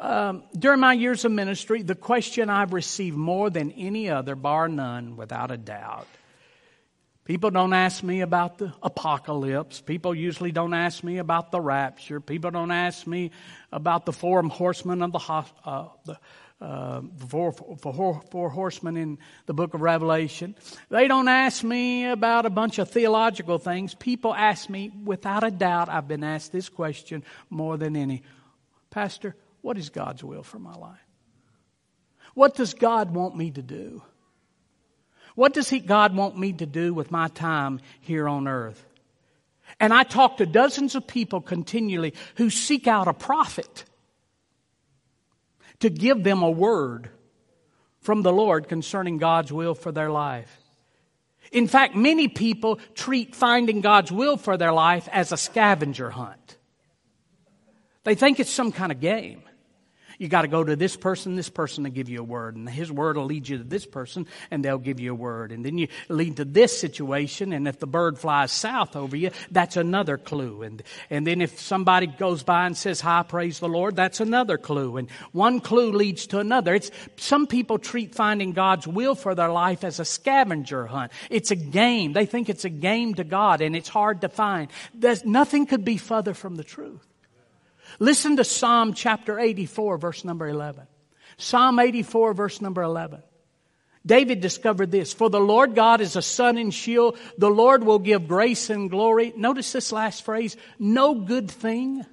Um, 0.00 0.44
during 0.56 0.80
my 0.80 0.92
years 0.92 1.24
of 1.24 1.32
ministry, 1.32 1.82
the 1.82 1.94
question 1.94 2.50
I've 2.50 2.72
received 2.72 3.16
more 3.16 3.50
than 3.50 3.72
any 3.72 4.10
other, 4.10 4.34
bar 4.34 4.68
none, 4.68 5.16
without 5.16 5.50
a 5.50 5.56
doubt, 5.56 6.06
People 7.28 7.50
don't 7.50 7.74
ask 7.74 8.02
me 8.02 8.22
about 8.22 8.56
the 8.56 8.72
apocalypse. 8.82 9.82
People 9.82 10.14
usually 10.14 10.50
don't 10.50 10.72
ask 10.72 11.04
me 11.04 11.18
about 11.18 11.50
the 11.52 11.60
rapture. 11.60 12.20
People 12.22 12.50
don't 12.50 12.70
ask 12.70 13.06
me 13.06 13.32
about 13.70 14.06
the 14.06 14.14
four 14.14 14.42
horsemen 14.44 15.02
of 15.02 15.12
the, 15.12 15.18
uh, 15.66 15.88
the 16.06 16.18
uh, 16.58 17.02
horsemen 18.48 18.96
in 18.96 19.18
the 19.44 19.52
book 19.52 19.74
of 19.74 19.82
Revelation. 19.82 20.54
They 20.88 21.06
don't 21.06 21.28
ask 21.28 21.62
me 21.62 22.06
about 22.06 22.46
a 22.46 22.50
bunch 22.50 22.78
of 22.78 22.90
theological 22.90 23.58
things. 23.58 23.94
People 23.94 24.32
ask 24.32 24.70
me, 24.70 24.90
without 25.04 25.44
a 25.44 25.50
doubt, 25.50 25.90
I've 25.90 26.08
been 26.08 26.24
asked 26.24 26.50
this 26.50 26.70
question 26.70 27.22
more 27.50 27.76
than 27.76 27.94
any 27.94 28.22
Pastor, 28.88 29.36
what 29.62 29.76
is 29.76 29.90
God's 29.90 30.22
will 30.24 30.42
for 30.42 30.58
my 30.58 30.74
life? 30.74 30.98
What 32.34 32.54
does 32.54 32.74
God 32.74 33.12
want 33.12 33.36
me 33.36 33.50
to 33.50 33.62
do? 33.62 34.02
What 35.34 35.54
does 35.54 35.68
he, 35.68 35.80
God 35.80 36.16
want 36.16 36.38
me 36.38 36.52
to 36.54 36.66
do 36.66 36.92
with 36.92 37.10
my 37.10 37.28
time 37.28 37.80
here 38.00 38.28
on 38.28 38.48
earth? 38.48 38.84
And 39.78 39.92
I 39.92 40.02
talk 40.02 40.38
to 40.38 40.46
dozens 40.46 40.94
of 40.94 41.06
people 41.06 41.40
continually 41.40 42.14
who 42.36 42.50
seek 42.50 42.86
out 42.86 43.08
a 43.08 43.12
prophet 43.12 43.84
to 45.80 45.90
give 45.90 46.24
them 46.24 46.42
a 46.42 46.50
word 46.50 47.10
from 48.00 48.22
the 48.22 48.32
Lord 48.32 48.68
concerning 48.68 49.18
God's 49.18 49.52
will 49.52 49.74
for 49.74 49.92
their 49.92 50.10
life. 50.10 50.60
In 51.52 51.66
fact, 51.66 51.94
many 51.94 52.28
people 52.28 52.80
treat 52.94 53.34
finding 53.34 53.80
God's 53.80 54.12
will 54.12 54.36
for 54.36 54.56
their 54.56 54.72
life 54.72 55.08
as 55.12 55.32
a 55.32 55.36
scavenger 55.36 56.10
hunt. 56.10 56.56
They 58.04 58.14
think 58.14 58.40
it's 58.40 58.50
some 58.50 58.72
kind 58.72 58.92
of 58.92 59.00
game. 59.00 59.42
You 60.18 60.26
got 60.26 60.42
to 60.42 60.48
go 60.48 60.64
to 60.64 60.74
this 60.74 60.96
person, 60.96 61.36
this 61.36 61.48
person 61.48 61.84
to 61.84 61.90
give 61.90 62.08
you 62.08 62.20
a 62.20 62.24
word. 62.24 62.56
And 62.56 62.68
his 62.68 62.90
word 62.90 63.16
will 63.16 63.24
lead 63.24 63.48
you 63.48 63.58
to 63.58 63.64
this 63.64 63.86
person 63.86 64.26
and 64.50 64.64
they'll 64.64 64.78
give 64.78 64.98
you 64.98 65.12
a 65.12 65.14
word. 65.14 65.52
And 65.52 65.64
then 65.64 65.78
you 65.78 65.86
lead 66.08 66.38
to 66.38 66.44
this 66.44 66.78
situation. 66.78 67.52
And 67.52 67.68
if 67.68 67.78
the 67.78 67.86
bird 67.86 68.18
flies 68.18 68.50
south 68.50 68.96
over 68.96 69.16
you, 69.16 69.30
that's 69.52 69.76
another 69.76 70.18
clue. 70.18 70.62
And, 70.62 70.82
and 71.08 71.24
then 71.24 71.40
if 71.40 71.60
somebody 71.60 72.08
goes 72.08 72.42
by 72.42 72.66
and 72.66 72.76
says, 72.76 73.00
hi, 73.00 73.22
praise 73.22 73.60
the 73.60 73.68
Lord, 73.68 73.94
that's 73.94 74.20
another 74.20 74.58
clue. 74.58 74.96
And 74.96 75.08
one 75.30 75.60
clue 75.60 75.92
leads 75.92 76.26
to 76.28 76.40
another. 76.40 76.74
It's, 76.74 76.90
some 77.16 77.46
people 77.46 77.78
treat 77.78 78.14
finding 78.14 78.52
God's 78.52 78.88
will 78.88 79.14
for 79.14 79.36
their 79.36 79.50
life 79.50 79.84
as 79.84 80.00
a 80.00 80.04
scavenger 80.04 80.86
hunt. 80.86 81.12
It's 81.30 81.52
a 81.52 81.56
game. 81.56 82.12
They 82.12 82.26
think 82.26 82.48
it's 82.48 82.64
a 82.64 82.70
game 82.70 83.14
to 83.14 83.24
God 83.24 83.60
and 83.60 83.76
it's 83.76 83.88
hard 83.88 84.22
to 84.22 84.28
find. 84.28 84.68
There's, 84.94 85.24
nothing 85.24 85.66
could 85.66 85.84
be 85.84 85.96
further 85.96 86.34
from 86.34 86.56
the 86.56 86.64
truth. 86.64 87.06
Listen 87.98 88.36
to 88.36 88.44
Psalm 88.44 88.94
chapter 88.94 89.38
84, 89.38 89.98
verse 89.98 90.24
number 90.24 90.48
11. 90.48 90.86
Psalm 91.36 91.78
84, 91.78 92.34
verse 92.34 92.60
number 92.60 92.82
11. 92.82 93.22
David 94.06 94.40
discovered 94.40 94.90
this. 94.90 95.12
For 95.12 95.28
the 95.28 95.40
Lord 95.40 95.74
God 95.74 96.00
is 96.00 96.16
a 96.16 96.22
sun 96.22 96.56
and 96.56 96.72
shield. 96.72 97.18
The 97.36 97.50
Lord 97.50 97.84
will 97.84 97.98
give 97.98 98.28
grace 98.28 98.70
and 98.70 98.90
glory. 98.90 99.32
Notice 99.36 99.72
this 99.72 99.92
last 99.92 100.24
phrase. 100.24 100.56
No 100.78 101.14
good 101.14 101.50
thing 101.50 102.04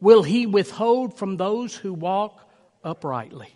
will 0.00 0.22
he 0.22 0.46
withhold 0.46 1.18
from 1.18 1.36
those 1.36 1.74
who 1.74 1.92
walk 1.92 2.40
uprightly. 2.84 3.48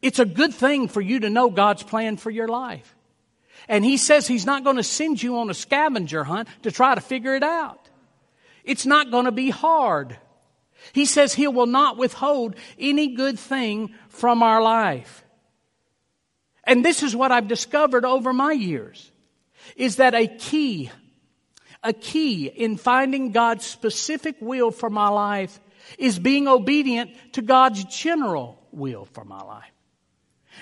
It's 0.00 0.18
a 0.18 0.24
good 0.24 0.52
thing 0.52 0.88
for 0.88 1.00
you 1.00 1.20
to 1.20 1.30
know 1.30 1.50
God's 1.50 1.82
plan 1.82 2.16
for 2.16 2.30
your 2.30 2.48
life. 2.48 2.96
And 3.68 3.84
he 3.84 3.96
says 3.96 4.26
he's 4.26 4.46
not 4.46 4.64
going 4.64 4.76
to 4.76 4.82
send 4.82 5.22
you 5.22 5.38
on 5.38 5.50
a 5.50 5.54
scavenger 5.54 6.24
hunt 6.24 6.48
to 6.62 6.72
try 6.72 6.94
to 6.94 7.00
figure 7.00 7.36
it 7.36 7.44
out. 7.44 7.81
It's 8.64 8.86
not 8.86 9.10
going 9.10 9.24
to 9.24 9.32
be 9.32 9.50
hard. 9.50 10.16
He 10.92 11.06
says 11.06 11.34
He 11.34 11.48
will 11.48 11.66
not 11.66 11.96
withhold 11.96 12.56
any 12.78 13.14
good 13.14 13.38
thing 13.38 13.94
from 14.08 14.42
our 14.42 14.62
life. 14.62 15.24
And 16.64 16.84
this 16.84 17.02
is 17.02 17.14
what 17.14 17.32
I've 17.32 17.48
discovered 17.48 18.04
over 18.04 18.32
my 18.32 18.52
years 18.52 19.10
is 19.76 19.96
that 19.96 20.14
a 20.14 20.26
key, 20.26 20.90
a 21.82 21.92
key 21.92 22.46
in 22.46 22.76
finding 22.76 23.32
God's 23.32 23.64
specific 23.64 24.36
will 24.40 24.70
for 24.70 24.90
my 24.90 25.08
life 25.08 25.60
is 25.98 26.18
being 26.18 26.48
obedient 26.48 27.10
to 27.32 27.42
God's 27.42 27.84
general 27.84 28.58
will 28.70 29.04
for 29.06 29.24
my 29.24 29.42
life. 29.42 29.72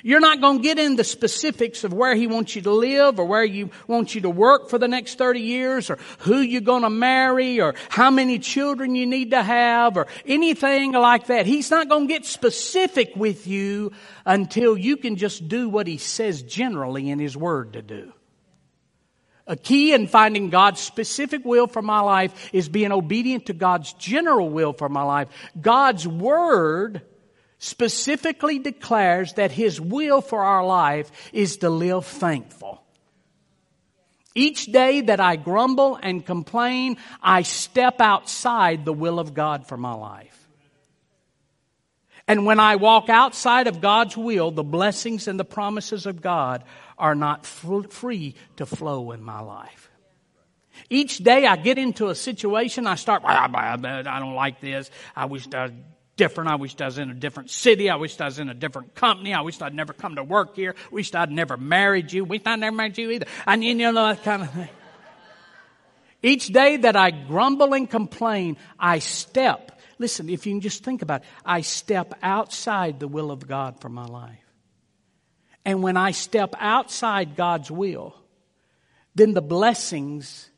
You're 0.03 0.21
not 0.21 0.41
going 0.41 0.59
to 0.59 0.63
get 0.63 0.79
into 0.79 1.05
specifics 1.05 1.85
of 1.85 1.93
where 1.93 2.15
He 2.15 2.27
wants 2.27 2.57
you 2.57 2.63
to 2.63 2.73
live 2.73 3.19
or 3.19 3.25
where 3.25 3.45
He 3.45 3.69
wants 3.87 4.15
you 4.15 4.23
to 4.23 4.31
work 4.31 4.71
for 4.71 4.79
the 4.79 4.89
next 4.89 5.19
30 5.19 5.41
years 5.41 5.91
or 5.91 5.99
who 6.21 6.39
you're 6.39 6.61
going 6.61 6.83
to 6.83 6.91
marry 6.91 7.61
or 7.61 7.75
how 7.89 8.11
many 8.11 8.39
children 8.39 8.95
you 8.95 9.07
need 9.07 9.33
to 9.33 9.43
have 9.43 9.97
or 9.97 10.07
anything 10.25 10.93
like 10.93 11.27
that. 11.27 11.47
He's 11.47 11.71
not 11.71 11.89
going 11.89 12.09
to 12.09 12.13
get 12.13 12.25
specific 12.25 13.13
with 13.15 13.47
you 13.47 13.93
until 14.25 14.77
you 14.77 14.97
can 14.97 15.17
just 15.17 15.49
do 15.49 15.69
what 15.69 15.87
He 15.87 15.99
says 15.99 16.43
generally 16.43 17.11
in 17.11 17.19
His 17.19 17.37
Word 17.37 17.75
to 17.75 17.83
do. 17.83 18.13
A 19.47 19.57
key 19.57 19.93
in 19.93 20.07
finding 20.07 20.49
God's 20.49 20.81
specific 20.81 21.45
will 21.45 21.67
for 21.67 21.83
my 21.83 22.01
life 22.01 22.51
is 22.53 22.69
being 22.69 22.93
obedient 22.93 23.47
to 23.47 23.53
God's 23.53 23.93
general 23.95 24.49
will 24.49 24.73
for 24.73 24.89
my 24.89 25.03
life. 25.03 25.29
God's 25.61 26.07
Word 26.07 27.03
specifically 27.61 28.59
declares 28.59 29.35
that 29.35 29.53
His 29.53 29.81
will 29.81 30.23
for 30.23 30.43
our 30.43 30.67
life 30.67 31.13
is 31.33 31.59
to 31.59 31.71
live 31.71 32.05
thankful. 32.07 32.83
Each 34.35 34.65
day 34.65 35.03
that 35.03 35.21
I 35.21 35.37
grumble 35.37 35.99
and 36.03 36.25
complain, 36.25 36.97
I 37.23 37.43
step 37.43 38.01
outside 38.01 38.85
the 38.85 38.93
will 38.93 39.21
of 39.21 39.35
God 39.35 39.67
for 39.67 39.77
my 39.77 39.93
life. 39.93 40.37
And 42.27 42.47
when 42.47 42.61
I 42.61 42.77
walk 42.77 43.09
outside 43.09 43.67
of 43.67 43.81
God's 43.81 44.17
will, 44.17 44.53
the 44.53 44.63
blessings 44.63 45.29
and 45.29 45.39
the 45.39 45.45
promises 45.45 46.07
of 46.07 46.23
God 46.23 46.65
are 46.97 47.15
not 47.15 47.45
free 47.45 48.37
to 48.57 48.67
flow 48.67 49.11
in 49.11 49.23
my 49.23 49.41
life. 49.41 49.91
Each 50.89 51.19
day 51.19 51.45
I 51.47 51.57
get 51.57 51.77
into 51.77 52.09
a 52.09 52.15
situation, 52.15 52.87
I 52.87 52.95
start, 52.95 53.23
I 53.25 53.77
don't 53.77 54.35
like 54.35 54.61
this. 54.61 54.91
I 55.15 55.27
wish 55.27 55.47
I 55.53 55.73
different. 56.21 56.51
I 56.51 56.57
wish 56.57 56.79
I 56.79 56.85
was 56.85 56.99
in 56.99 57.09
a 57.09 57.15
different 57.15 57.49
city. 57.49 57.89
I 57.89 57.97
wish 57.97 58.21
I 58.21 58.27
was 58.27 58.39
in 58.39 58.51
a 58.51 58.55
different 58.55 58.95
company. 58.95 59.33
I 59.33 59.41
wish 59.41 59.59
I'd 59.63 59.75
never 59.75 59.95
come 59.95 60.17
to 60.17 60.23
work 60.23 60.55
here. 60.55 60.75
I 60.77 60.95
wish 60.95 61.15
I'd 61.15 61.31
never 61.31 61.57
married 61.57 62.13
you. 62.13 62.27
Wish 62.27 62.43
I'd 62.45 62.61
never 62.61 62.77
married 62.77 62.99
you 62.99 63.11
either. 63.11 63.25
And 63.47 63.65
you 63.65 63.75
know 63.75 63.95
that 63.95 64.23
kind 64.23 64.43
of 64.43 64.51
thing. 64.51 64.69
Each 66.23 66.49
day 66.49 66.77
that 66.77 66.95
I 66.95 67.11
grumble 67.11 67.73
and 67.73 67.89
complain, 67.89 68.59
I 68.79 68.99
step. 68.99 69.81
Listen, 69.99 70.29
if 70.29 70.45
you 70.45 70.53
can 70.53 70.61
just 70.61 70.85
think 70.85 71.01
about 71.01 71.23
it, 71.23 71.27
I 71.43 71.63
step 71.63 72.13
outside 72.23 73.01
the 73.01 73.09
will 73.09 73.31
of 73.31 73.49
God 73.49 73.81
for 73.81 73.89
my 73.89 74.05
life. 74.05 74.45
And 75.65 75.83
when 75.83 75.97
I 75.97 76.11
step 76.11 76.55
outside 76.61 77.35
God's 77.35 77.71
will, 77.71 78.15
then 79.15 79.33
the 79.33 79.41
blessings 79.41 80.51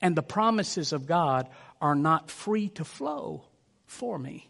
and 0.00 0.16
the 0.16 0.22
promises 0.22 0.94
of 0.94 1.06
God 1.06 1.46
are 1.78 1.94
not 1.94 2.30
free 2.30 2.70
to 2.70 2.84
flow 2.86 3.44
for 3.84 4.18
me. 4.18 4.46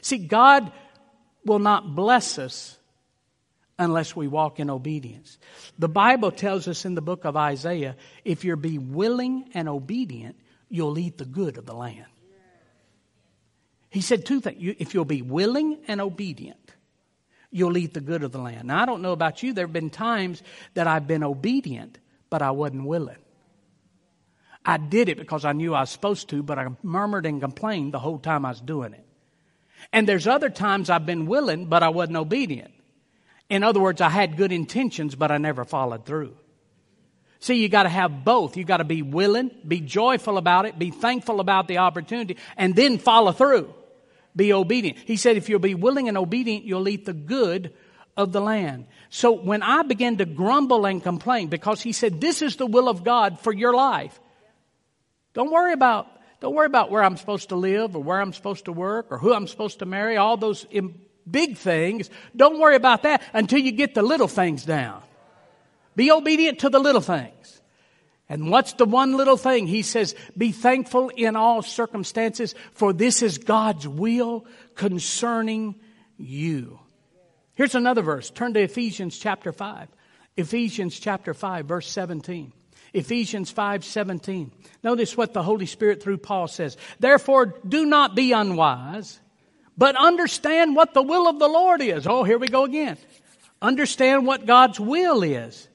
See, 0.00 0.18
God 0.18 0.72
will 1.44 1.58
not 1.58 1.94
bless 1.94 2.38
us 2.38 2.78
unless 3.78 4.14
we 4.14 4.28
walk 4.28 4.60
in 4.60 4.70
obedience. 4.70 5.38
The 5.78 5.88
Bible 5.88 6.30
tells 6.30 6.68
us 6.68 6.84
in 6.84 6.94
the 6.94 7.02
book 7.02 7.24
of 7.24 7.36
Isaiah 7.36 7.96
if 8.24 8.44
you'll 8.44 8.56
be 8.56 8.78
willing 8.78 9.50
and 9.54 9.68
obedient, 9.68 10.36
you'll 10.68 10.98
eat 10.98 11.18
the 11.18 11.24
good 11.24 11.58
of 11.58 11.66
the 11.66 11.74
land. 11.74 12.06
He 13.90 14.00
said 14.00 14.24
two 14.24 14.40
things. 14.40 14.76
If 14.78 14.94
you'll 14.94 15.04
be 15.04 15.20
willing 15.20 15.78
and 15.86 16.00
obedient, 16.00 16.72
you'll 17.50 17.76
eat 17.76 17.92
the 17.92 18.00
good 18.00 18.22
of 18.22 18.32
the 18.32 18.38
land. 18.38 18.68
Now, 18.68 18.82
I 18.82 18.86
don't 18.86 19.02
know 19.02 19.12
about 19.12 19.42
you. 19.42 19.52
There 19.52 19.66
have 19.66 19.72
been 19.72 19.90
times 19.90 20.42
that 20.72 20.86
I've 20.86 21.06
been 21.06 21.22
obedient, 21.22 21.98
but 22.30 22.40
I 22.40 22.52
wasn't 22.52 22.86
willing. 22.86 23.18
I 24.64 24.78
did 24.78 25.08
it 25.08 25.18
because 25.18 25.44
I 25.44 25.52
knew 25.52 25.74
I 25.74 25.80
was 25.80 25.90
supposed 25.90 26.30
to, 26.30 26.42
but 26.42 26.58
I 26.58 26.68
murmured 26.82 27.26
and 27.26 27.40
complained 27.40 27.92
the 27.92 27.98
whole 27.98 28.18
time 28.18 28.46
I 28.46 28.50
was 28.50 28.60
doing 28.60 28.94
it. 28.94 29.04
And 29.92 30.06
there's 30.06 30.26
other 30.26 30.50
times 30.50 30.90
I've 30.90 31.06
been 31.06 31.26
willing, 31.26 31.66
but 31.66 31.82
I 31.82 31.88
wasn't 31.88 32.18
obedient. 32.18 32.72
In 33.48 33.62
other 33.62 33.80
words, 33.80 34.00
I 34.00 34.08
had 34.08 34.36
good 34.36 34.52
intentions, 34.52 35.14
but 35.14 35.30
I 35.30 35.38
never 35.38 35.64
followed 35.64 36.06
through. 36.06 36.36
See, 37.40 37.60
you 37.60 37.68
got 37.68 37.82
to 37.82 37.88
have 37.88 38.24
both. 38.24 38.56
You 38.56 38.64
got 38.64 38.76
to 38.76 38.84
be 38.84 39.02
willing, 39.02 39.50
be 39.66 39.80
joyful 39.80 40.38
about 40.38 40.64
it, 40.64 40.78
be 40.78 40.90
thankful 40.90 41.40
about 41.40 41.66
the 41.66 41.78
opportunity, 41.78 42.36
and 42.56 42.76
then 42.76 42.98
follow 42.98 43.32
through. 43.32 43.74
Be 44.36 44.52
obedient. 44.52 44.98
He 44.98 45.16
said, 45.16 45.36
if 45.36 45.48
you'll 45.48 45.58
be 45.58 45.74
willing 45.74 46.08
and 46.08 46.16
obedient, 46.16 46.64
you'll 46.64 46.88
eat 46.88 47.04
the 47.04 47.12
good 47.12 47.74
of 48.16 48.32
the 48.32 48.40
land. 48.40 48.86
So 49.10 49.32
when 49.32 49.62
I 49.62 49.82
began 49.82 50.18
to 50.18 50.24
grumble 50.24 50.86
and 50.86 51.02
complain, 51.02 51.48
because 51.48 51.82
he 51.82 51.92
said, 51.92 52.20
this 52.20 52.42
is 52.42 52.56
the 52.56 52.66
will 52.66 52.88
of 52.88 53.04
God 53.04 53.40
for 53.40 53.52
your 53.52 53.74
life. 53.74 54.18
Don't 55.34 55.50
worry 55.50 55.72
about 55.72 56.06
don't 56.42 56.56
worry 56.56 56.66
about 56.66 56.90
where 56.90 57.04
I'm 57.04 57.16
supposed 57.16 57.50
to 57.50 57.56
live 57.56 57.94
or 57.94 58.02
where 58.02 58.20
I'm 58.20 58.32
supposed 58.32 58.64
to 58.64 58.72
work 58.72 59.06
or 59.10 59.18
who 59.18 59.32
I'm 59.32 59.46
supposed 59.46 59.78
to 59.78 59.86
marry, 59.86 60.16
all 60.16 60.36
those 60.36 60.66
big 61.30 61.56
things. 61.56 62.10
Don't 62.34 62.58
worry 62.58 62.74
about 62.74 63.04
that 63.04 63.22
until 63.32 63.60
you 63.60 63.70
get 63.70 63.94
the 63.94 64.02
little 64.02 64.26
things 64.26 64.64
down. 64.64 65.02
Be 65.94 66.10
obedient 66.10 66.58
to 66.58 66.68
the 66.68 66.80
little 66.80 67.00
things. 67.00 67.60
And 68.28 68.50
what's 68.50 68.72
the 68.72 68.86
one 68.86 69.16
little 69.16 69.36
thing? 69.36 69.68
He 69.68 69.82
says, 69.82 70.16
be 70.36 70.50
thankful 70.50 71.10
in 71.10 71.36
all 71.36 71.62
circumstances, 71.62 72.56
for 72.72 72.92
this 72.92 73.22
is 73.22 73.38
God's 73.38 73.86
will 73.86 74.44
concerning 74.74 75.76
you. 76.18 76.80
Here's 77.54 77.76
another 77.76 78.02
verse. 78.02 78.30
Turn 78.30 78.52
to 78.54 78.60
Ephesians 78.60 79.16
chapter 79.16 79.52
5. 79.52 79.86
Ephesians 80.36 80.98
chapter 80.98 81.34
5, 81.34 81.66
verse 81.66 81.88
17. 81.88 82.52
Ephesians 82.94 83.50
5:17. 83.50 84.50
Notice 84.82 85.16
what 85.16 85.32
the 85.32 85.42
Holy 85.42 85.66
Spirit 85.66 86.02
through 86.02 86.18
Paul 86.18 86.48
says. 86.48 86.76
Therefore 87.00 87.58
do 87.66 87.86
not 87.86 88.14
be 88.14 88.32
unwise, 88.32 89.20
but 89.78 89.96
understand 89.96 90.76
what 90.76 90.94
the 90.94 91.02
will 91.02 91.28
of 91.28 91.38
the 91.38 91.48
Lord 91.48 91.80
is. 91.80 92.06
Oh, 92.06 92.22
here 92.24 92.38
we 92.38 92.48
go 92.48 92.64
again. 92.64 92.98
Understand 93.60 94.26
what 94.26 94.46
God's 94.46 94.78
will 94.78 95.22
is. 95.22 95.68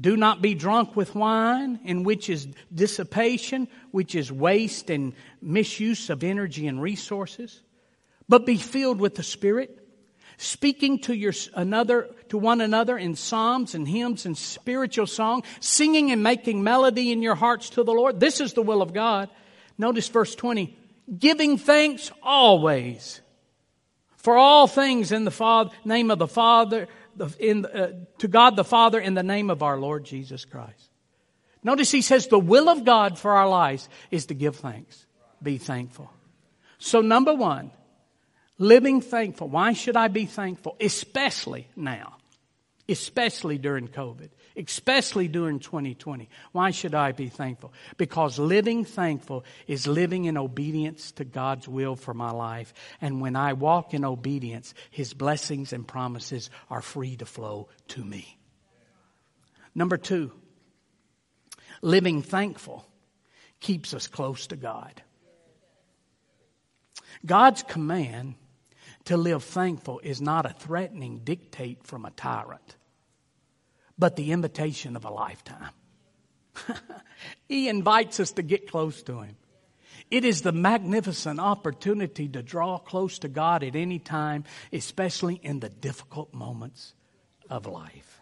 Do 0.00 0.16
not 0.16 0.42
be 0.42 0.54
drunk 0.54 0.96
with 0.96 1.14
wine, 1.14 1.78
in 1.84 2.02
which 2.02 2.28
is 2.28 2.48
dissipation, 2.74 3.68
which 3.92 4.14
is 4.14 4.32
waste 4.32 4.90
and 4.90 5.14
misuse 5.40 6.10
of 6.10 6.24
energy 6.24 6.66
and 6.66 6.82
resources, 6.82 7.62
but 8.28 8.44
be 8.44 8.56
filled 8.56 8.98
with 8.98 9.14
the 9.14 9.22
Spirit 9.22 9.81
speaking 10.36 10.98
to 11.00 11.14
your 11.14 11.32
another 11.54 12.08
to 12.28 12.38
one 12.38 12.60
another 12.60 12.96
in 12.96 13.14
psalms 13.14 13.74
and 13.74 13.86
hymns 13.86 14.26
and 14.26 14.36
spiritual 14.36 15.06
song, 15.06 15.42
singing 15.60 16.10
and 16.10 16.22
making 16.22 16.62
melody 16.62 17.12
in 17.12 17.22
your 17.22 17.34
hearts 17.34 17.70
to 17.70 17.84
the 17.84 17.92
Lord. 17.92 18.20
This 18.20 18.40
is 18.40 18.52
the 18.54 18.62
will 18.62 18.82
of 18.82 18.92
God. 18.92 19.28
Notice 19.78 20.08
verse 20.08 20.34
20. 20.34 20.76
Giving 21.18 21.58
thanks 21.58 22.10
always 22.22 23.20
for 24.16 24.36
all 24.36 24.66
things 24.66 25.12
in 25.12 25.24
the 25.24 25.30
Father, 25.30 25.70
name 25.84 26.10
of 26.10 26.18
the 26.18 26.28
Father, 26.28 26.88
in, 27.38 27.66
uh, 27.66 27.92
to 28.18 28.28
God 28.28 28.56
the 28.56 28.64
Father 28.64 29.00
in 29.00 29.14
the 29.14 29.22
name 29.22 29.50
of 29.50 29.62
our 29.62 29.78
Lord 29.78 30.04
Jesus 30.04 30.44
Christ. 30.44 30.90
Notice 31.64 31.90
he 31.90 32.02
says 32.02 32.26
the 32.26 32.38
will 32.38 32.68
of 32.68 32.84
God 32.84 33.18
for 33.18 33.32
our 33.32 33.48
lives 33.48 33.88
is 34.10 34.26
to 34.26 34.34
give 34.34 34.56
thanks. 34.56 35.06
Be 35.42 35.58
thankful. 35.58 36.10
So 36.78 37.00
number 37.00 37.34
one, 37.34 37.70
Living 38.62 39.00
thankful. 39.00 39.48
Why 39.48 39.72
should 39.72 39.96
I 39.96 40.06
be 40.06 40.24
thankful? 40.24 40.76
Especially 40.80 41.66
now. 41.74 42.18
Especially 42.88 43.58
during 43.58 43.88
COVID. 43.88 44.28
Especially 44.56 45.26
during 45.26 45.58
2020. 45.58 46.28
Why 46.52 46.70
should 46.70 46.94
I 46.94 47.10
be 47.10 47.28
thankful? 47.28 47.72
Because 47.96 48.38
living 48.38 48.84
thankful 48.84 49.44
is 49.66 49.88
living 49.88 50.26
in 50.26 50.36
obedience 50.36 51.10
to 51.12 51.24
God's 51.24 51.66
will 51.66 51.96
for 51.96 52.14
my 52.14 52.30
life. 52.30 52.72
And 53.00 53.20
when 53.20 53.34
I 53.34 53.54
walk 53.54 53.94
in 53.94 54.04
obedience, 54.04 54.74
His 54.92 55.12
blessings 55.12 55.72
and 55.72 55.84
promises 55.84 56.48
are 56.70 56.82
free 56.82 57.16
to 57.16 57.26
flow 57.26 57.68
to 57.88 58.04
me. 58.04 58.38
Number 59.74 59.96
two, 59.96 60.30
living 61.80 62.22
thankful 62.22 62.86
keeps 63.58 63.92
us 63.92 64.06
close 64.06 64.46
to 64.46 64.56
God. 64.56 65.02
God's 67.26 67.64
command 67.64 68.36
to 69.06 69.16
live 69.16 69.44
thankful 69.44 70.00
is 70.02 70.20
not 70.20 70.46
a 70.46 70.54
threatening 70.54 71.20
dictate 71.24 71.84
from 71.84 72.04
a 72.04 72.10
tyrant, 72.10 72.76
but 73.98 74.16
the 74.16 74.32
invitation 74.32 74.96
of 74.96 75.04
a 75.04 75.10
lifetime. 75.10 75.72
he 77.48 77.68
invites 77.68 78.20
us 78.20 78.32
to 78.32 78.42
get 78.42 78.70
close 78.70 79.02
to 79.04 79.20
Him. 79.20 79.36
It 80.10 80.24
is 80.24 80.42
the 80.42 80.52
magnificent 80.52 81.40
opportunity 81.40 82.28
to 82.28 82.42
draw 82.42 82.78
close 82.78 83.18
to 83.20 83.28
God 83.28 83.64
at 83.64 83.76
any 83.76 83.98
time, 83.98 84.44
especially 84.72 85.36
in 85.42 85.60
the 85.60 85.70
difficult 85.70 86.34
moments 86.34 86.92
of 87.48 87.66
life. 87.66 88.20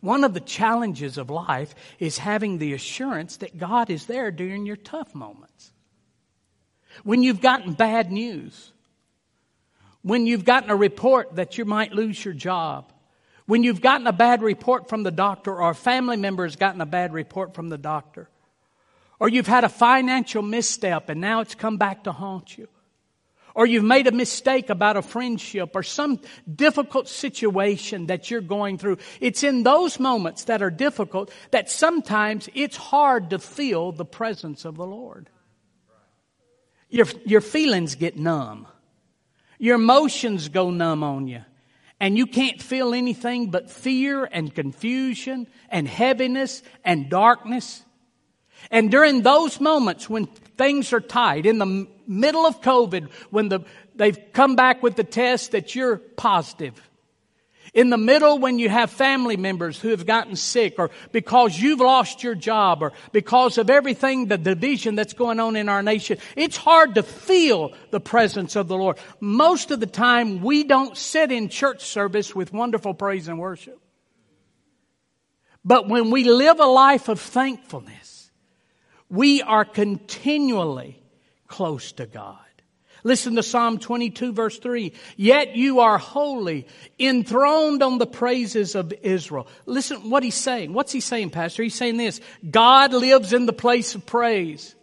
One 0.00 0.24
of 0.24 0.34
the 0.34 0.40
challenges 0.40 1.16
of 1.16 1.30
life 1.30 1.74
is 1.98 2.18
having 2.18 2.58
the 2.58 2.74
assurance 2.74 3.38
that 3.38 3.56
God 3.56 3.88
is 3.88 4.06
there 4.06 4.30
during 4.30 4.66
your 4.66 4.76
tough 4.76 5.14
moments. 5.14 5.72
When 7.04 7.22
you've 7.22 7.40
gotten 7.40 7.72
bad 7.72 8.12
news. 8.12 8.72
When 10.02 10.26
you've 10.26 10.44
gotten 10.44 10.70
a 10.70 10.76
report 10.76 11.36
that 11.36 11.58
you 11.58 11.64
might 11.64 11.92
lose 11.92 12.24
your 12.24 12.34
job. 12.34 12.92
When 13.46 13.62
you've 13.62 13.80
gotten 13.80 14.06
a 14.06 14.12
bad 14.12 14.42
report 14.42 14.88
from 14.88 15.02
the 15.02 15.10
doctor 15.10 15.54
or 15.54 15.70
a 15.70 15.74
family 15.74 16.16
member 16.16 16.44
has 16.44 16.56
gotten 16.56 16.80
a 16.80 16.86
bad 16.86 17.12
report 17.12 17.54
from 17.54 17.68
the 17.68 17.78
doctor. 17.78 18.28
Or 19.18 19.28
you've 19.28 19.46
had 19.46 19.64
a 19.64 19.68
financial 19.68 20.42
misstep 20.42 21.08
and 21.08 21.20
now 21.20 21.40
it's 21.40 21.54
come 21.54 21.76
back 21.76 22.04
to 22.04 22.12
haunt 22.12 22.56
you. 22.58 22.68
Or 23.54 23.66
you've 23.66 23.84
made 23.84 24.06
a 24.06 24.12
mistake 24.12 24.70
about 24.70 24.96
a 24.96 25.02
friendship 25.02 25.72
or 25.74 25.82
some 25.82 26.20
difficult 26.52 27.06
situation 27.06 28.06
that 28.06 28.30
you're 28.30 28.40
going 28.40 28.78
through. 28.78 28.98
It's 29.20 29.44
in 29.44 29.62
those 29.62 30.00
moments 30.00 30.44
that 30.44 30.62
are 30.62 30.70
difficult 30.70 31.30
that 31.50 31.70
sometimes 31.70 32.48
it's 32.54 32.76
hard 32.76 33.30
to 33.30 33.38
feel 33.38 33.92
the 33.92 34.06
presence 34.06 34.64
of 34.64 34.76
the 34.76 34.86
Lord. 34.86 35.28
Your, 36.88 37.06
your 37.24 37.40
feelings 37.42 37.94
get 37.94 38.16
numb. 38.16 38.66
Your 39.62 39.76
emotions 39.76 40.48
go 40.48 40.70
numb 40.70 41.04
on 41.04 41.28
you. 41.28 41.44
And 42.00 42.18
you 42.18 42.26
can't 42.26 42.60
feel 42.60 42.94
anything 42.94 43.52
but 43.52 43.70
fear 43.70 44.24
and 44.24 44.52
confusion 44.52 45.46
and 45.68 45.86
heaviness 45.86 46.64
and 46.84 47.08
darkness. 47.08 47.84
And 48.72 48.90
during 48.90 49.22
those 49.22 49.60
moments 49.60 50.10
when 50.10 50.26
things 50.26 50.92
are 50.92 51.00
tight, 51.00 51.46
in 51.46 51.58
the 51.58 51.86
middle 52.08 52.44
of 52.44 52.60
COVID, 52.60 53.08
when 53.30 53.50
the, 53.50 53.60
they've 53.94 54.18
come 54.32 54.56
back 54.56 54.82
with 54.82 54.96
the 54.96 55.04
test 55.04 55.52
that 55.52 55.76
you're 55.76 55.98
positive, 55.98 56.90
in 57.74 57.88
the 57.88 57.96
middle 57.96 58.38
when 58.38 58.58
you 58.58 58.68
have 58.68 58.90
family 58.90 59.36
members 59.36 59.80
who 59.80 59.88
have 59.88 60.04
gotten 60.04 60.36
sick 60.36 60.74
or 60.78 60.90
because 61.10 61.58
you've 61.58 61.80
lost 61.80 62.22
your 62.22 62.34
job 62.34 62.82
or 62.82 62.92
because 63.12 63.56
of 63.56 63.70
everything, 63.70 64.26
the 64.26 64.36
division 64.36 64.94
that's 64.94 65.14
going 65.14 65.40
on 65.40 65.56
in 65.56 65.68
our 65.68 65.82
nation, 65.82 66.18
it's 66.36 66.56
hard 66.56 66.96
to 66.96 67.02
feel 67.02 67.72
the 67.90 68.00
presence 68.00 68.56
of 68.56 68.68
the 68.68 68.76
Lord. 68.76 68.98
Most 69.20 69.70
of 69.70 69.80
the 69.80 69.86
time 69.86 70.42
we 70.42 70.64
don't 70.64 70.96
sit 70.96 71.32
in 71.32 71.48
church 71.48 71.84
service 71.84 72.34
with 72.34 72.52
wonderful 72.52 72.92
praise 72.92 73.28
and 73.28 73.38
worship. 73.38 73.80
But 75.64 75.88
when 75.88 76.10
we 76.10 76.24
live 76.24 76.60
a 76.60 76.66
life 76.66 77.08
of 77.08 77.20
thankfulness, 77.20 78.30
we 79.08 79.40
are 79.42 79.64
continually 79.64 81.02
close 81.46 81.92
to 81.92 82.06
God. 82.06 82.38
Listen 83.04 83.34
to 83.34 83.42
Psalm 83.42 83.78
22 83.78 84.32
verse 84.32 84.58
3. 84.58 84.92
Yet 85.16 85.56
you 85.56 85.80
are 85.80 85.98
holy, 85.98 86.66
enthroned 86.98 87.82
on 87.82 87.98
the 87.98 88.06
praises 88.06 88.74
of 88.74 88.92
Israel. 89.02 89.48
Listen 89.66 90.10
what 90.10 90.22
he's 90.22 90.36
saying. 90.36 90.72
What's 90.72 90.92
he 90.92 91.00
saying, 91.00 91.30
Pastor? 91.30 91.62
He's 91.62 91.74
saying 91.74 91.96
this. 91.96 92.20
God 92.48 92.92
lives 92.92 93.32
in 93.32 93.46
the 93.46 93.52
place 93.52 93.94
of 93.94 94.06
praise. 94.06 94.74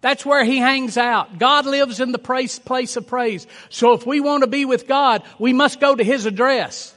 That's 0.00 0.24
where 0.24 0.44
he 0.44 0.58
hangs 0.58 0.96
out. 0.96 1.38
God 1.38 1.66
lives 1.66 2.00
in 2.00 2.12
the 2.12 2.18
place, 2.18 2.58
place 2.58 2.96
of 2.96 3.06
praise. 3.06 3.46
So 3.68 3.92
if 3.92 4.06
we 4.06 4.20
want 4.20 4.42
to 4.42 4.46
be 4.46 4.64
with 4.64 4.88
God, 4.88 5.22
we 5.38 5.52
must 5.52 5.78
go 5.78 5.94
to 5.94 6.02
his 6.02 6.24
address. 6.26 6.94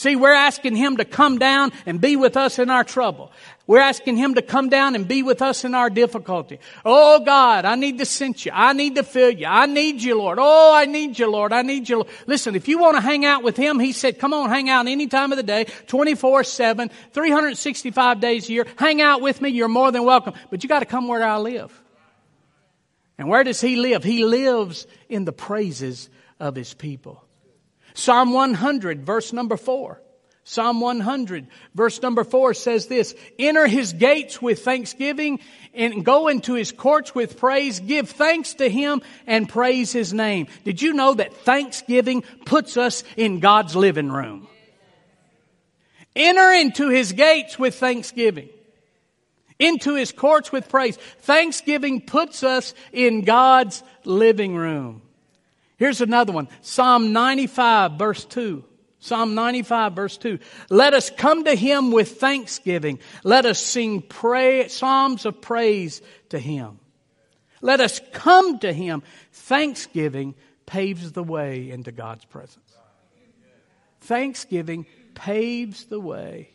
See, 0.00 0.16
we're 0.16 0.32
asking 0.32 0.76
Him 0.76 0.96
to 0.96 1.04
come 1.04 1.36
down 1.36 1.72
and 1.84 2.00
be 2.00 2.16
with 2.16 2.34
us 2.34 2.58
in 2.58 2.70
our 2.70 2.84
trouble. 2.84 3.30
We're 3.66 3.82
asking 3.82 4.16
Him 4.16 4.36
to 4.36 4.40
come 4.40 4.70
down 4.70 4.94
and 4.94 5.06
be 5.06 5.22
with 5.22 5.42
us 5.42 5.62
in 5.62 5.74
our 5.74 5.90
difficulty. 5.90 6.58
Oh 6.86 7.20
God, 7.22 7.66
I 7.66 7.74
need 7.74 7.98
to 7.98 8.06
sense 8.06 8.46
you. 8.46 8.52
I 8.54 8.72
need 8.72 8.94
to 8.94 9.02
feel 9.02 9.28
you. 9.28 9.44
I 9.44 9.66
need 9.66 10.02
you, 10.02 10.16
Lord. 10.16 10.38
Oh, 10.40 10.74
I 10.74 10.86
need 10.86 11.18
you, 11.18 11.30
Lord. 11.30 11.52
I 11.52 11.60
need 11.60 11.86
you. 11.86 12.06
Listen, 12.26 12.54
if 12.54 12.66
you 12.66 12.78
want 12.78 12.96
to 12.96 13.02
hang 13.02 13.26
out 13.26 13.42
with 13.42 13.58
Him, 13.58 13.78
He 13.78 13.92
said, 13.92 14.18
come 14.18 14.32
on, 14.32 14.48
hang 14.48 14.70
out 14.70 14.86
any 14.86 15.06
time 15.06 15.32
of 15.32 15.36
the 15.36 15.42
day, 15.42 15.66
24-7, 15.66 16.90
365 17.12 18.20
days 18.20 18.48
a 18.48 18.52
year. 18.54 18.66
Hang 18.78 19.02
out 19.02 19.20
with 19.20 19.42
me. 19.42 19.50
You're 19.50 19.68
more 19.68 19.92
than 19.92 20.04
welcome. 20.04 20.32
But 20.48 20.62
you 20.62 20.68
got 20.70 20.80
to 20.80 20.86
come 20.86 21.08
where 21.08 21.22
I 21.22 21.36
live. 21.36 21.78
And 23.18 23.28
where 23.28 23.44
does 23.44 23.60
He 23.60 23.76
live? 23.76 24.02
He 24.02 24.24
lives 24.24 24.86
in 25.10 25.26
the 25.26 25.32
praises 25.34 26.08
of 26.38 26.56
His 26.56 26.72
people. 26.72 27.22
Psalm 27.94 28.32
100, 28.32 29.04
verse 29.04 29.32
number 29.32 29.56
4. 29.56 30.00
Psalm 30.44 30.80
100, 30.80 31.46
verse 31.74 32.02
number 32.02 32.24
4 32.24 32.54
says 32.54 32.86
this 32.86 33.14
Enter 33.38 33.66
his 33.66 33.92
gates 33.92 34.42
with 34.42 34.64
thanksgiving 34.64 35.38
and 35.74 36.04
go 36.04 36.28
into 36.28 36.54
his 36.54 36.72
courts 36.72 37.14
with 37.14 37.38
praise. 37.38 37.78
Give 37.78 38.08
thanks 38.08 38.54
to 38.54 38.68
him 38.68 39.02
and 39.26 39.48
praise 39.48 39.92
his 39.92 40.12
name. 40.12 40.48
Did 40.64 40.82
you 40.82 40.92
know 40.92 41.14
that 41.14 41.34
thanksgiving 41.34 42.24
puts 42.46 42.76
us 42.76 43.04
in 43.16 43.38
God's 43.38 43.76
living 43.76 44.10
room? 44.10 44.48
Enter 46.16 46.52
into 46.52 46.88
his 46.88 47.12
gates 47.12 47.58
with 47.58 47.76
thanksgiving, 47.76 48.48
into 49.58 49.94
his 49.94 50.10
courts 50.10 50.50
with 50.50 50.68
praise. 50.68 50.96
Thanksgiving 51.20 52.00
puts 52.00 52.42
us 52.42 52.74
in 52.92 53.22
God's 53.22 53.84
living 54.04 54.56
room. 54.56 55.02
Here's 55.80 56.02
another 56.02 56.30
one. 56.30 56.48
Psalm 56.60 57.14
95 57.14 57.92
verse 57.92 58.26
2. 58.26 58.62
Psalm 58.98 59.34
95 59.34 59.94
verse 59.94 60.18
2. 60.18 60.38
Let 60.68 60.92
us 60.92 61.08
come 61.08 61.44
to 61.44 61.54
him 61.54 61.90
with 61.90 62.20
thanksgiving. 62.20 62.98
Let 63.24 63.46
us 63.46 63.58
sing 63.58 64.02
pray, 64.02 64.68
psalms 64.68 65.24
of 65.24 65.40
praise 65.40 66.02
to 66.28 66.38
him. 66.38 66.80
Let 67.62 67.80
us 67.80 67.98
come 68.12 68.58
to 68.58 68.74
him. 68.74 69.02
Thanksgiving 69.32 70.34
paves 70.66 71.12
the 71.12 71.24
way 71.24 71.70
into 71.70 71.92
God's 71.92 72.26
presence. 72.26 72.76
Thanksgiving 74.02 74.84
paves 75.14 75.86
the 75.86 76.00
way 76.00 76.50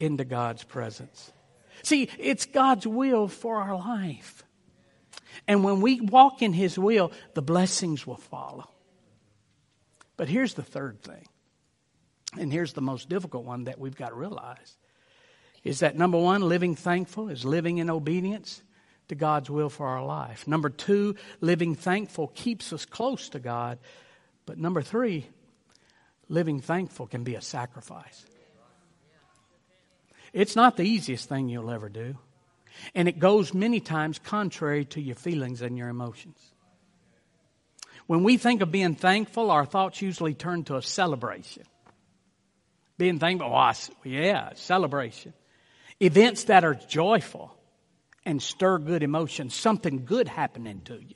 into 0.00 0.24
God's 0.24 0.64
presence. 0.64 1.30
See, 1.82 2.08
it's 2.18 2.46
God's 2.46 2.86
will 2.86 3.28
for 3.28 3.56
our 3.58 3.76
life. 3.76 4.44
And 5.48 5.64
when 5.64 5.80
we 5.80 6.00
walk 6.00 6.42
in 6.42 6.52
His 6.52 6.78
will, 6.78 7.10
the 7.34 7.42
blessings 7.42 8.06
will 8.06 8.16
follow. 8.16 8.70
But 10.16 10.28
here's 10.28 10.54
the 10.54 10.62
third 10.62 11.02
thing, 11.02 11.26
and 12.38 12.52
here's 12.52 12.74
the 12.74 12.82
most 12.82 13.08
difficult 13.08 13.44
one 13.44 13.64
that 13.64 13.80
we've 13.80 13.96
got 13.96 14.10
to 14.10 14.14
realize 14.14 14.76
is 15.64 15.80
that 15.80 15.96
number 15.96 16.18
one, 16.18 16.42
living 16.42 16.74
thankful 16.74 17.28
is 17.28 17.44
living 17.44 17.78
in 17.78 17.90
obedience 17.90 18.62
to 19.08 19.14
God's 19.14 19.50
will 19.50 19.68
for 19.68 19.86
our 19.86 20.04
life. 20.04 20.46
Number 20.46 20.70
two, 20.70 21.16
living 21.40 21.74
thankful 21.74 22.28
keeps 22.28 22.72
us 22.72 22.84
close 22.84 23.28
to 23.30 23.38
God. 23.38 23.78
But 24.46 24.58
number 24.58 24.82
three, 24.82 25.26
living 26.28 26.60
thankful 26.60 27.06
can 27.06 27.24
be 27.24 27.34
a 27.34 27.42
sacrifice. 27.42 28.24
It's 30.32 30.56
not 30.56 30.76
the 30.76 30.84
easiest 30.84 31.28
thing 31.28 31.48
you'll 31.48 31.70
ever 31.70 31.88
do. 31.88 32.16
And 32.94 33.08
it 33.08 33.18
goes 33.18 33.54
many 33.54 33.80
times 33.80 34.18
contrary 34.18 34.84
to 34.86 35.00
your 35.00 35.16
feelings 35.16 35.62
and 35.62 35.76
your 35.76 35.88
emotions. 35.88 36.38
When 38.06 38.24
we 38.24 38.36
think 38.36 38.62
of 38.62 38.72
being 38.72 38.94
thankful, 38.94 39.50
our 39.50 39.66
thoughts 39.66 40.00
usually 40.00 40.34
turn 40.34 40.64
to 40.64 40.76
a 40.76 40.82
celebration. 40.82 41.64
Being 42.96 43.18
thankful, 43.18 43.54
oh, 43.54 43.72
yeah, 44.04 44.50
celebration. 44.54 45.34
Events 46.00 46.44
that 46.44 46.64
are 46.64 46.74
joyful 46.74 47.54
and 48.24 48.42
stir 48.42 48.78
good 48.78 49.02
emotions, 49.02 49.54
something 49.54 50.04
good 50.04 50.28
happening 50.28 50.80
to 50.86 50.94
you, 50.94 51.14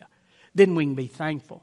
then 0.55 0.75
we 0.75 0.85
can 0.85 0.94
be 0.94 1.07
thankful 1.07 1.62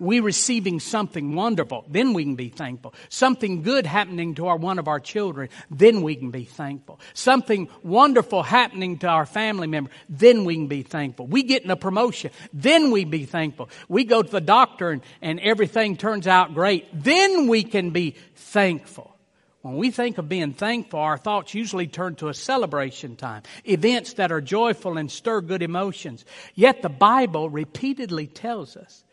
we 0.00 0.20
receiving 0.20 0.80
something 0.80 1.34
wonderful, 1.34 1.84
then 1.88 2.14
we 2.14 2.24
can 2.24 2.34
be 2.34 2.48
thankful. 2.48 2.94
Something 3.10 3.62
good 3.62 3.86
happening 3.86 4.34
to 4.36 4.46
our, 4.46 4.56
one 4.56 4.78
of 4.78 4.88
our 4.88 4.98
children, 4.98 5.50
then 5.70 6.02
we 6.02 6.16
can 6.16 6.30
be 6.30 6.44
thankful. 6.44 6.98
Something 7.12 7.68
wonderful 7.82 8.42
happening 8.42 8.98
to 8.98 9.08
our 9.08 9.26
family 9.26 9.66
member, 9.66 9.90
then 10.08 10.44
we 10.44 10.54
can 10.54 10.66
be 10.68 10.82
thankful. 10.82 11.26
We 11.26 11.42
getting 11.42 11.70
a 11.70 11.76
promotion, 11.76 12.30
then 12.52 12.90
we 12.90 13.04
be 13.04 13.26
thankful. 13.26 13.68
We 13.88 14.04
go 14.04 14.22
to 14.22 14.30
the 14.30 14.40
doctor 14.40 14.90
and, 14.90 15.02
and 15.20 15.38
everything 15.40 15.96
turns 15.96 16.26
out 16.26 16.54
great, 16.54 16.86
then 16.92 17.46
we 17.46 17.62
can 17.62 17.90
be 17.90 18.16
thankful. 18.34 19.14
When 19.62 19.76
we 19.76 19.90
think 19.90 20.16
of 20.16 20.26
being 20.26 20.54
thankful, 20.54 21.00
our 21.00 21.18
thoughts 21.18 21.52
usually 21.52 21.86
turn 21.86 22.14
to 22.16 22.28
a 22.28 22.34
celebration 22.34 23.16
time, 23.16 23.42
events 23.66 24.14
that 24.14 24.32
are 24.32 24.40
joyful 24.40 24.96
and 24.96 25.10
stir 25.10 25.42
good 25.42 25.62
emotions. 25.62 26.24
Yet 26.54 26.80
the 26.80 26.88
Bible 26.88 27.50
repeatedly 27.50 28.26
tells 28.26 28.78
us 28.78 29.04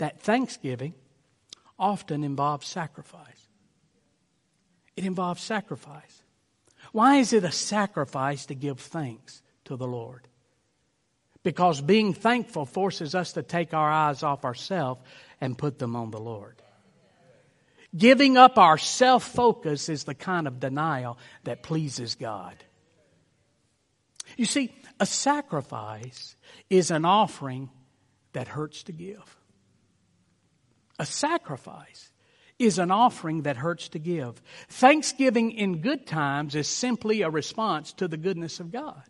that 0.00 0.20
thanksgiving 0.20 0.94
often 1.78 2.24
involves 2.24 2.66
sacrifice. 2.66 3.48
It 4.96 5.04
involves 5.04 5.42
sacrifice. 5.42 6.22
Why 6.92 7.16
is 7.16 7.32
it 7.34 7.44
a 7.44 7.52
sacrifice 7.52 8.46
to 8.46 8.54
give 8.54 8.80
thanks 8.80 9.42
to 9.66 9.76
the 9.76 9.86
Lord? 9.86 10.26
Because 11.42 11.82
being 11.82 12.14
thankful 12.14 12.64
forces 12.64 13.14
us 13.14 13.34
to 13.34 13.42
take 13.42 13.74
our 13.74 13.90
eyes 13.90 14.22
off 14.22 14.44
ourselves 14.44 15.02
and 15.38 15.56
put 15.56 15.78
them 15.78 15.94
on 15.94 16.10
the 16.10 16.20
Lord. 16.20 16.60
Giving 17.96 18.38
up 18.38 18.56
our 18.56 18.78
self 18.78 19.24
focus 19.24 19.90
is 19.90 20.04
the 20.04 20.14
kind 20.14 20.46
of 20.46 20.60
denial 20.60 21.18
that 21.44 21.62
pleases 21.62 22.14
God. 22.14 22.56
You 24.38 24.46
see, 24.46 24.72
a 24.98 25.06
sacrifice 25.06 26.36
is 26.70 26.90
an 26.90 27.04
offering 27.04 27.68
that 28.32 28.48
hurts 28.48 28.84
to 28.84 28.92
give. 28.92 29.36
A 31.00 31.06
sacrifice 31.06 32.12
is 32.58 32.78
an 32.78 32.90
offering 32.90 33.44
that 33.44 33.56
hurts 33.56 33.88
to 33.88 33.98
give. 33.98 34.40
Thanksgiving 34.68 35.50
in 35.52 35.80
good 35.80 36.06
times 36.06 36.54
is 36.54 36.68
simply 36.68 37.22
a 37.22 37.30
response 37.30 37.94
to 37.94 38.06
the 38.06 38.18
goodness 38.18 38.60
of 38.60 38.70
God. 38.70 39.02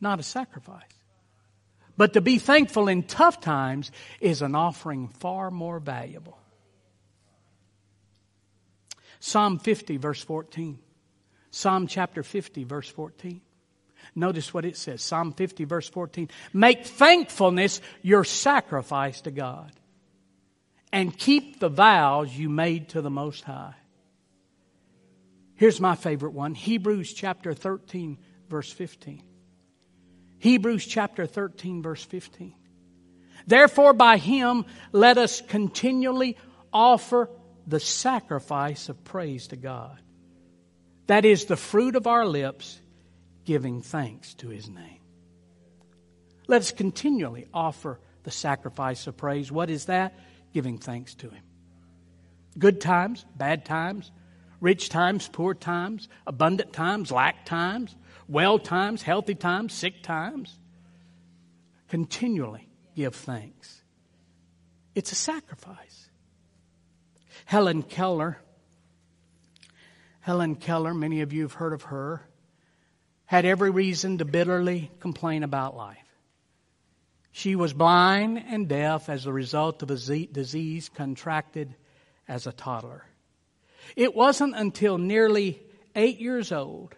not 0.00 0.18
a 0.18 0.22
sacrifice. 0.22 0.82
But 1.98 2.14
to 2.14 2.22
be 2.22 2.38
thankful 2.38 2.88
in 2.88 3.02
tough 3.02 3.40
times 3.42 3.92
is 4.18 4.40
an 4.40 4.54
offering 4.54 5.08
far 5.08 5.50
more 5.50 5.78
valuable. 5.78 6.38
Psalm 9.20 9.58
50, 9.58 9.98
verse 9.98 10.24
14. 10.24 10.78
Psalm 11.50 11.86
chapter 11.86 12.22
50, 12.22 12.64
verse 12.64 12.88
14. 12.88 13.42
Notice 14.14 14.54
what 14.54 14.64
it 14.64 14.78
says 14.78 15.02
Psalm 15.02 15.34
50, 15.34 15.64
verse 15.64 15.88
14. 15.88 16.30
Make 16.54 16.86
thankfulness 16.86 17.82
your 18.00 18.24
sacrifice 18.24 19.20
to 19.20 19.30
God, 19.30 19.70
and 20.92 21.16
keep 21.16 21.58
the 21.58 21.68
vows 21.68 22.36
you 22.36 22.48
made 22.48 22.90
to 22.90 23.00
the 23.00 23.10
Most 23.10 23.44
High. 23.44 23.74
Here's 25.54 25.80
my 25.80 25.94
favorite 25.94 26.32
one 26.32 26.54
Hebrews 26.54 27.12
chapter 27.12 27.54
13, 27.54 28.18
verse 28.48 28.70
15. 28.70 29.22
Hebrews 30.38 30.84
chapter 30.86 31.24
13, 31.26 31.82
verse 31.82 32.04
15. 32.04 32.54
Therefore, 33.46 33.92
by 33.92 34.18
him, 34.18 34.64
let 34.90 35.18
us 35.18 35.40
continually 35.40 36.36
offer 36.72 37.30
the 37.66 37.80
sacrifice 37.80 38.88
of 38.88 39.04
praise 39.04 39.48
to 39.48 39.56
God. 39.56 40.00
That 41.06 41.24
is 41.24 41.44
the 41.44 41.56
fruit 41.56 41.96
of 41.96 42.06
our 42.06 42.26
lips, 42.26 42.80
giving 43.44 43.82
thanks 43.82 44.34
to 44.34 44.48
his 44.48 44.68
name. 44.68 45.00
Let 46.48 46.62
us 46.62 46.72
continually 46.72 47.46
offer 47.52 48.00
the 48.24 48.30
sacrifice 48.30 49.06
of 49.06 49.16
praise. 49.16 49.50
What 49.50 49.70
is 49.70 49.86
that? 49.86 50.18
Giving 50.52 50.78
thanks 50.78 51.14
to 51.16 51.30
him. 51.30 51.42
Good 52.58 52.80
times, 52.80 53.24
bad 53.34 53.64
times, 53.64 54.10
rich 54.60 54.88
times, 54.88 55.28
poor 55.28 55.54
times, 55.54 56.08
abundant 56.26 56.72
times, 56.72 57.10
lack 57.10 57.46
times, 57.46 57.96
well 58.28 58.58
times, 58.58 59.02
healthy 59.02 59.34
times, 59.34 59.72
sick 59.72 60.02
times. 60.02 60.58
Continually 61.88 62.68
give 62.94 63.14
thanks. 63.14 63.82
It's 64.94 65.12
a 65.12 65.14
sacrifice. 65.14 66.10
Helen 67.44 67.82
Keller, 67.82 68.38
Helen 70.20 70.54
Keller, 70.56 70.94
many 70.94 71.22
of 71.22 71.32
you 71.32 71.42
have 71.42 71.54
heard 71.54 71.72
of 71.72 71.82
her, 71.84 72.22
had 73.24 73.44
every 73.44 73.70
reason 73.70 74.18
to 74.18 74.24
bitterly 74.24 74.90
complain 75.00 75.42
about 75.42 75.76
life. 75.76 75.98
She 77.32 77.56
was 77.56 77.72
blind 77.72 78.44
and 78.46 78.68
deaf 78.68 79.08
as 79.08 79.26
a 79.26 79.32
result 79.32 79.82
of 79.82 79.90
a 79.90 80.26
disease 80.26 80.90
contracted 80.90 81.74
as 82.28 82.46
a 82.46 82.52
toddler. 82.52 83.04
It 83.96 84.14
wasn't 84.14 84.54
until 84.54 84.98
nearly 84.98 85.60
eight 85.94 86.20
years 86.20 86.52
old 86.52 86.94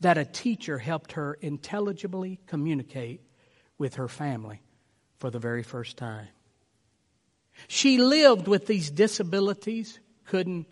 that 0.00 0.16
a 0.16 0.24
teacher 0.24 0.78
helped 0.78 1.12
her 1.12 1.34
intelligibly 1.34 2.38
communicate 2.46 3.20
with 3.78 3.96
her 3.96 4.08
family 4.08 4.62
for 5.16 5.30
the 5.30 5.38
very 5.38 5.62
first 5.62 5.96
time. 5.96 6.28
She 7.66 7.98
lived 7.98 8.46
with 8.46 8.66
these 8.66 8.90
disabilities, 8.90 9.98
couldn't 10.26 10.66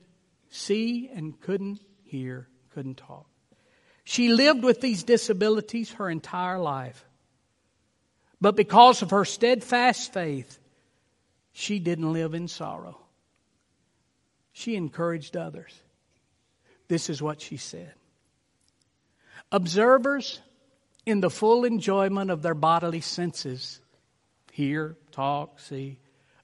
see 0.51 1.11
and 1.13 1.39
couldn't 1.41 1.81
hear, 2.05 2.49
couldn't 2.71 2.99
talk. 2.99 3.27
She 4.05 4.29
lived 4.29 4.63
with 4.63 4.81
these 4.81 5.03
disabilities 5.03 5.91
her 5.93 6.09
entire 6.09 6.59
life. 6.59 7.05
But 8.41 8.57
because 8.57 9.03
of 9.03 9.11
her 9.11 9.25
steadfast 9.25 10.13
faith, 10.13 10.59
she 11.53 11.79
didn't 11.79 12.13
live 12.13 12.35
in 12.35 12.49
sorrow. 12.49 12.99
She 14.53 14.77
encouraged 14.77 15.37
others. 15.37 15.73
This 16.89 17.11
is 17.11 17.21
what 17.23 17.41
she 17.41 17.57
said 17.57 17.93
Observers 19.53 20.41
in 21.05 21.21
the 21.21 21.31
full 21.31 21.65
enjoyment 21.65 22.31
of 22.31 22.43
their 22.43 22.55
bodily 22.55 23.01
senses 23.01 23.81
hear, 24.53 24.97
talk, 25.13 25.61
see. 25.61 25.99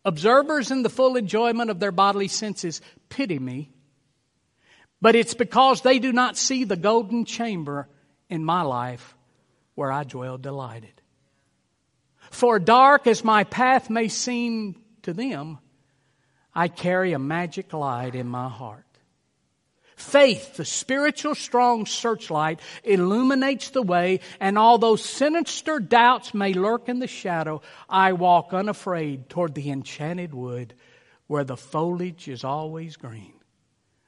Observers 0.05 0.71
in 0.71 0.83
the 0.83 0.91
full 0.91 1.17
enjoyment 1.17 1.71
of 1.71 1.81
their 1.81 1.93
bodily 1.93 2.29
senses 2.29 2.81
pity 3.09 3.39
me, 3.39 3.71
but 5.01 5.15
it's 5.15 5.35
because 5.35 5.83
they 5.83 5.99
do 5.99 6.13
not 6.13 6.37
see 6.37 6.65
the 6.65 6.77
golden 6.77 7.25
chamber 7.25 7.89
in 8.29 8.45
my 8.45 8.63
life 8.63 9.17
where 9.75 9.91
I 9.91 10.05
dwell 10.05 10.39
delighted. 10.39 11.02
For 12.33 12.59
dark 12.59 13.07
as 13.07 13.23
my 13.23 13.45
path 13.45 13.91
may 13.91 14.09
seem 14.09 14.83
to 15.03 15.13
them, 15.13 15.59
I 16.55 16.69
carry 16.69 17.13
a 17.13 17.19
magic 17.19 17.75
light 17.75 18.15
in 18.15 18.27
my 18.27 18.49
heart. 18.49 18.87
Faith, 19.97 20.57
the 20.57 20.65
spiritual 20.65 21.35
strong 21.35 21.85
searchlight, 21.85 22.59
illuminates 22.85 23.69
the 23.71 23.83
way, 23.83 24.21
and 24.41 24.59
although 24.59 24.97
sinister 24.97 25.79
doubts 25.79 26.33
may 26.33 26.55
lurk 26.55 26.89
in 26.89 27.01
the 27.01 27.07
shadow, 27.07 27.61
I 27.89 28.15
walk 28.15 28.55
unafraid 28.55 29.29
toward 29.29 29.55
the 29.55 29.71
enchanted 29.71 30.33
wood 30.33 30.73
where 31.27 31.45
the 31.45 31.57
foliage 31.57 32.29
is 32.29 32.45
always 32.45 32.97
green, 32.97 33.35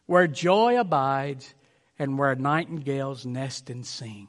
where 0.06 0.26
joy 0.26 0.80
abides, 0.80 1.54
and 1.98 2.18
where 2.18 2.34
nightingales 2.34 3.26
nest 3.26 3.68
and 3.68 3.86
sing, 3.86 4.28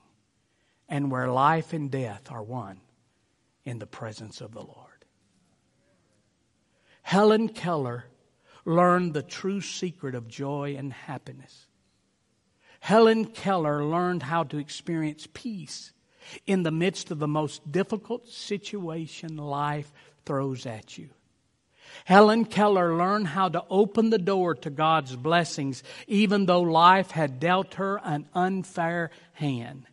and 0.90 1.10
where 1.10 1.30
life 1.30 1.72
and 1.72 1.90
death 1.90 2.30
are 2.30 2.44
one 2.44 2.82
in 3.66 3.80
the 3.80 3.88
presence 3.88 4.42
of 4.42 4.54
the 4.54 4.62
Lord. 4.62 5.06
Helen 7.02 7.50
Keller 7.50 8.06
learned 8.64 9.14
the 9.14 9.24
true 9.24 9.62
secret 9.62 10.16
of 10.16 10.28
joy 10.28 10.76
and 10.78 10.92
happiness. 10.92 11.68
Helen 12.80 13.26
Keller 13.26 13.84
learned 13.84 14.24
how 14.24 14.44
to 14.46 14.58
experience 14.58 15.28
peace 15.34 15.92
in 16.48 16.64
the 16.64 16.72
midst 16.72 17.12
of 17.12 17.20
the 17.20 17.28
most 17.28 17.72
difficult 17.72 18.28
situation 18.28 19.38
life 19.38 19.92
throws 20.26 20.66
at 20.66 20.98
you. 20.98 21.10
Helen 22.04 22.46
Keller 22.46 22.96
learned 22.96 23.28
how 23.28 23.50
to 23.50 23.64
open 23.70 24.10
the 24.10 24.18
door 24.18 24.56
to 24.56 24.70
God's 24.70 25.16
blessings 25.16 25.84
even 26.08 26.46
though 26.46 26.62
life 26.62 27.12
had 27.12 27.40
dealt 27.40 27.76
her 27.76 28.00
an 28.04 28.28
unfair 28.34 29.12
hand. 29.34 29.86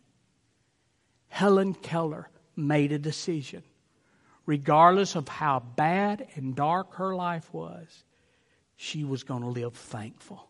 Helen 1.29 1.73
Keller 1.73 2.29
made 2.55 2.91
a 2.91 2.99
decision. 2.99 3.63
Regardless 4.45 5.15
of 5.15 5.27
how 5.27 5.59
bad 5.59 6.27
and 6.35 6.55
dark 6.55 6.95
her 6.95 7.15
life 7.15 7.53
was, 7.53 8.03
she 8.75 9.03
was 9.03 9.23
going 9.23 9.41
to 9.41 9.47
live 9.47 9.73
thankful. 9.73 10.49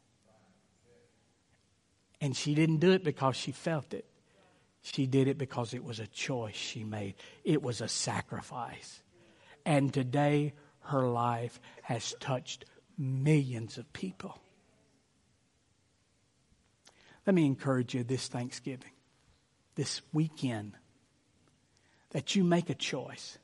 And 2.20 2.36
she 2.36 2.56
didn't 2.56 2.78
do 2.78 2.92
it 2.92 3.04
because 3.04 3.36
she 3.36 3.52
felt 3.52 3.94
it. 3.94 4.06
She 4.82 5.06
did 5.06 5.28
it 5.28 5.38
because 5.38 5.74
it 5.74 5.84
was 5.84 6.00
a 6.00 6.08
choice 6.08 6.56
she 6.56 6.84
made. 6.84 7.16
It 7.44 7.62
was 7.62 7.82
a 7.82 7.88
sacrifice. 7.88 9.02
And 9.66 9.94
today, 9.94 10.54
her 10.82 11.08
life 11.08 11.60
has 11.84 12.16
touched 12.20 12.66
millions 12.98 13.78
of 13.78 13.92
people. 13.94 14.39
Let 17.26 17.34
me 17.34 17.46
encourage 17.46 17.94
you 17.94 18.04
this 18.04 18.28
Thanksgiving, 18.28 18.92
this 19.76 20.02
weekend, 20.12 20.74
that 22.13 22.36
you 22.36 22.43
make 22.43 22.69
a 22.69 22.76
choice 22.76 23.38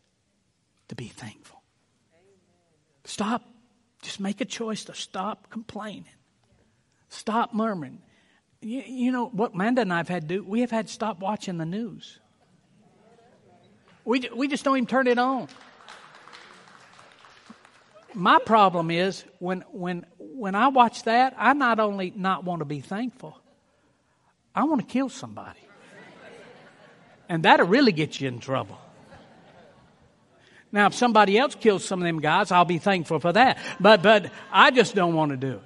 to 0.88 0.96
be 0.96 1.08
thankful. 1.08 1.62
Stop 3.04 3.44
just 4.02 4.20
make 4.20 4.40
a 4.42 4.46
choice 4.46 4.86
to 4.86 4.94
stop 4.94 5.50
complaining, 5.50 6.06
stop 7.10 7.54
murmuring. 7.54 8.02
You, 8.62 8.82
you 8.86 9.12
know 9.12 9.28
what 9.28 9.54
Amanda 9.54 9.82
and 9.82 9.94
I 9.94 9.98
have 9.98 10.08
had 10.08 10.28
to 10.28 10.36
do? 10.36 10.44
We 10.44 10.62
have 10.62 10.72
had 10.72 10.88
to 10.88 10.94
stop 10.94 11.20
watching 11.20 11.58
the 11.58 11.66
news. 11.66 12.20
We, 14.06 14.30
we 14.34 14.48
just 14.48 14.64
don't 14.64 14.78
even 14.78 14.88
turn 14.88 15.08
it 15.08 15.20
on. 15.20 15.48
My 18.14 18.40
problem 18.40 18.90
is 18.90 19.24
when, 19.38 19.62
when, 19.72 20.06
when 20.18 20.56
I 20.56 20.70
watch 20.70 21.04
that, 21.04 21.36
I 21.38 21.54
not 21.54 21.80
only 21.80 22.12
not 22.16 22.44
want 22.44 22.60
to 22.60 22.66
be 22.66 22.80
thankful, 22.80 23.40
I 24.56 24.64
want 24.64 24.82
to 24.82 24.88
kill 24.88 25.10
somebody. 25.10 25.60
And 27.30 27.44
that'll 27.44 27.68
really 27.68 27.92
get 27.92 28.20
you 28.20 28.28
in 28.28 28.40
trouble. 28.40 28.78
Now, 30.72 30.88
if 30.88 30.94
somebody 30.94 31.38
else 31.38 31.56
kills 31.56 31.86
some 31.86 32.00
of 32.00 32.06
them 32.06 32.20
guys, 32.20 32.52
I'll 32.52 32.66
be 32.66 32.80
thankful 32.80 33.20
for 33.20 33.32
that. 33.34 33.58
But, 33.80 34.02
but 34.04 34.32
I 34.52 34.72
just 34.72 34.96
don't 34.96 35.14
want 35.14 35.32
to 35.32 35.38
do 35.38 35.54
it. 35.54 35.62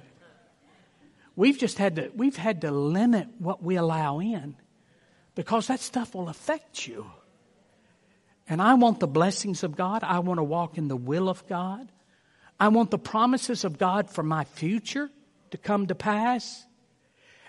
We've 1.36 1.58
just 1.58 1.78
had 1.78 1.96
to, 1.96 2.10
we've 2.14 2.36
had 2.36 2.60
to 2.60 2.70
limit 2.70 3.28
what 3.38 3.62
we 3.62 3.76
allow 3.76 4.20
in 4.20 4.56
because 5.34 5.66
that 5.66 5.80
stuff 5.80 6.14
will 6.14 6.28
affect 6.28 6.86
you. 6.86 7.10
And 8.48 8.62
I 8.62 8.74
want 8.74 9.00
the 9.00 9.06
blessings 9.06 9.62
of 9.62 9.74
God. 9.74 10.04
I 10.04 10.20
want 10.20 10.38
to 10.38 10.44
walk 10.44 10.78
in 10.78 10.88
the 10.88 10.96
will 10.96 11.28
of 11.28 11.46
God. 11.48 11.90
I 12.60 12.68
want 12.68 12.90
the 12.90 12.98
promises 12.98 13.64
of 13.64 13.78
God 13.78 14.10
for 14.10 14.22
my 14.22 14.44
future 14.44 15.10
to 15.50 15.58
come 15.58 15.86
to 15.88 15.94
pass. 15.94 16.64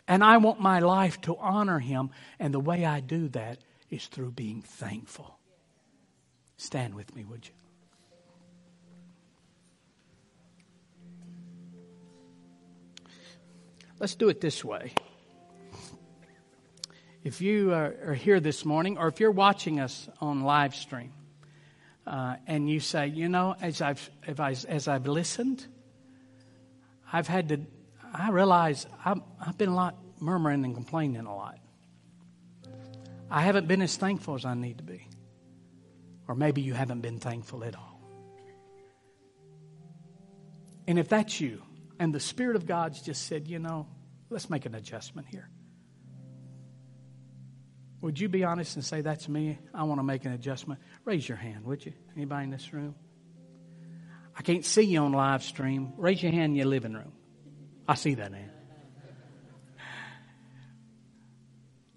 And 0.08 0.24
I 0.24 0.38
want 0.38 0.60
my 0.60 0.80
life 0.80 1.22
to 1.22 1.38
honor 1.38 1.80
Him. 1.80 2.10
And 2.40 2.54
the 2.54 2.60
way 2.60 2.86
I 2.86 3.02
do 3.02 3.28
that 3.30 3.60
is 3.90 4.08
through 4.08 4.32
being 4.32 4.62
thankful. 4.62 5.40
Stand 6.58 6.96
with 6.96 7.16
me, 7.16 7.24
would 7.26 7.46
you? 7.46 7.54
Let's 14.00 14.16
do 14.16 14.30
it 14.30 14.42
this 14.42 14.64
way. 14.64 14.94
If 17.24 17.42
you 17.42 17.74
are, 17.74 18.14
here 18.14 18.40
this 18.40 18.66
morning, 18.66 18.98
or 18.98 19.08
if 19.08 19.20
you're 19.20 19.32
watching 19.32 19.80
us 19.80 20.08
on 20.22 20.44
live 20.44 20.76
stream, 20.76 21.14
uh, 22.06 22.36
and 22.46 22.70
you 22.70 22.80
say, 22.80 23.08
you 23.08 23.30
know, 23.30 23.56
as 23.60 23.82
I've, 23.82 24.10
as 24.28 24.88
I've 24.88 25.08
listened, 25.08 25.66
I've 27.12 27.28
had 27.28 27.50
to, 27.50 27.62
I 28.14 28.30
realize 28.30 28.86
I've, 29.04 29.22
I've 29.40 29.58
been 29.58 29.70
a 29.70 29.76
lot 29.76 29.96
murmuring 30.20 30.64
and 30.66 30.76
complaining 30.76 31.26
a 31.26 31.36
lot. 31.36 31.58
I 33.30 33.42
haven't 33.42 33.68
been 33.68 33.82
as 33.82 33.98
thankful 33.98 34.36
as 34.36 34.46
I 34.46 34.54
need 34.54 34.78
to 34.80 34.84
be. 34.84 35.08
Or 36.28 36.36
maybe 36.36 36.62
you 36.62 36.74
haven't 36.74 37.02
been 37.02 37.20
thankful 37.20 37.64
at 37.64 37.76
all. 37.76 38.02
And 40.88 41.00
if 41.00 41.10
that's 41.10 41.40
you, 41.42 41.62
and 42.00 42.14
the 42.14 42.20
Spirit 42.20 42.56
of 42.56 42.66
God's 42.66 43.02
just 43.02 43.28
said, 43.28 43.48
you 43.48 43.60
know, 43.60 43.88
let's 44.30 44.50
make 44.50 44.66
an 44.66 44.76
adjustment 44.76 45.28
here. 45.28 45.50
Would 48.02 48.20
you 48.20 48.30
be 48.30 48.44
honest 48.44 48.76
and 48.76 48.86
say, 48.86 49.02
That's 49.02 49.28
me? 49.28 49.58
I 49.74 49.84
want 49.84 49.98
to 50.00 50.04
make 50.04 50.26
an 50.26 50.34
adjustment? 50.34 50.80
Raise 51.06 51.28
your 51.28 51.40
hand, 51.40 51.66
would 51.66 51.84
you? 51.84 51.94
Anybody 52.16 52.44
in 52.44 52.50
this 52.52 52.72
room? 52.72 52.94
I 54.38 54.44
can't 54.44 54.64
see 54.64 54.84
you 54.84 55.00
on 55.00 55.12
live 55.12 55.42
stream. 55.42 55.94
Raise 55.98 56.22
your 56.22 56.32
hand 56.32 56.52
in 56.52 56.56
your 56.56 56.68
living 56.68 56.94
room. 56.94 57.14
I 57.88 57.96
see 57.96 58.14
that 58.14 58.32
hand. 58.32 58.52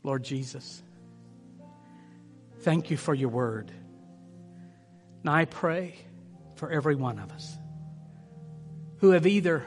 Lord 0.03 0.23
Jesus, 0.25 0.83
thank 2.61 2.91
you 2.91 2.97
for 2.97 3.15
your 3.15 3.29
word. 3.29 3.71
And 5.23 5.31
I 5.31 5.45
pray 5.45 5.95
for 6.57 6.71
every 6.71 6.95
one 6.95 7.19
of 7.19 7.31
us 7.33 7.57
who 8.99 9.11
have 9.11 9.27
either 9.27 9.67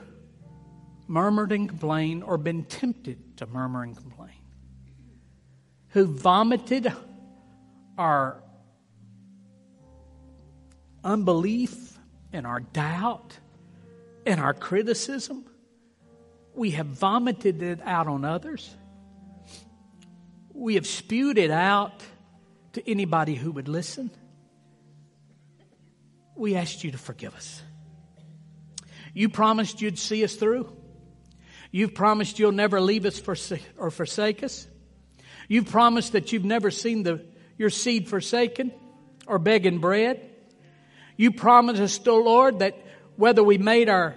murmured 1.07 1.51
and 1.51 1.67
complained 1.67 2.23
or 2.23 2.37
been 2.37 2.63
tempted 2.63 3.37
to 3.37 3.45
murmur 3.47 3.83
and 3.83 3.95
complain 3.95 4.31
who 5.91 6.05
vomited 6.05 6.91
our 7.97 8.41
unbelief 11.03 11.97
and 12.31 12.47
our 12.47 12.59
doubt 12.59 13.37
and 14.25 14.39
our 14.39 14.53
criticism. 14.53 15.45
We 16.53 16.71
have 16.71 16.87
vomited 16.87 17.61
it 17.61 17.81
out 17.83 18.07
on 18.07 18.23
others. 18.23 18.73
We 20.53 20.75
have 20.75 20.87
spewed 20.87 21.37
it 21.37 21.51
out 21.51 22.01
to 22.73 22.89
anybody 22.89 23.35
who 23.35 23.51
would 23.51 23.67
listen. 23.67 24.11
We 26.35 26.55
asked 26.55 26.83
you 26.83 26.91
to 26.91 26.97
forgive 26.97 27.35
us. 27.35 27.61
You 29.13 29.29
promised 29.29 29.81
you'd 29.81 29.99
see 29.99 30.23
us 30.23 30.35
through. 30.35 30.71
You've 31.71 31.93
promised 31.93 32.39
you'll 32.39 32.51
never 32.51 32.81
leave 32.81 33.05
us 33.05 33.21
or 33.77 33.91
forsake 33.91 34.43
us. 34.43 34.67
You've 35.47 35.69
promised 35.69 36.13
that 36.13 36.31
you've 36.31 36.45
never 36.45 36.71
seen 36.71 37.03
the, 37.03 37.25
your 37.57 37.69
seed 37.69 38.07
forsaken 38.07 38.71
or 39.27 39.39
begging 39.39 39.79
bread. 39.79 40.29
You 41.17 41.31
promised 41.31 41.81
us, 41.81 41.99
oh 42.07 42.17
Lord, 42.17 42.59
that 42.59 42.77
whether 43.15 43.43
we 43.43 43.57
made 43.57 43.89
our 43.89 44.15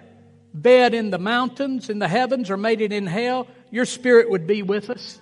bed 0.52 0.94
in 0.94 1.10
the 1.10 1.18
mountains, 1.18 1.90
in 1.90 1.98
the 1.98 2.08
heavens, 2.08 2.50
or 2.50 2.56
made 2.56 2.80
it 2.80 2.92
in 2.92 3.06
hell, 3.06 3.48
your 3.70 3.84
spirit 3.84 4.30
would 4.30 4.46
be 4.46 4.62
with 4.62 4.90
us. 4.90 5.18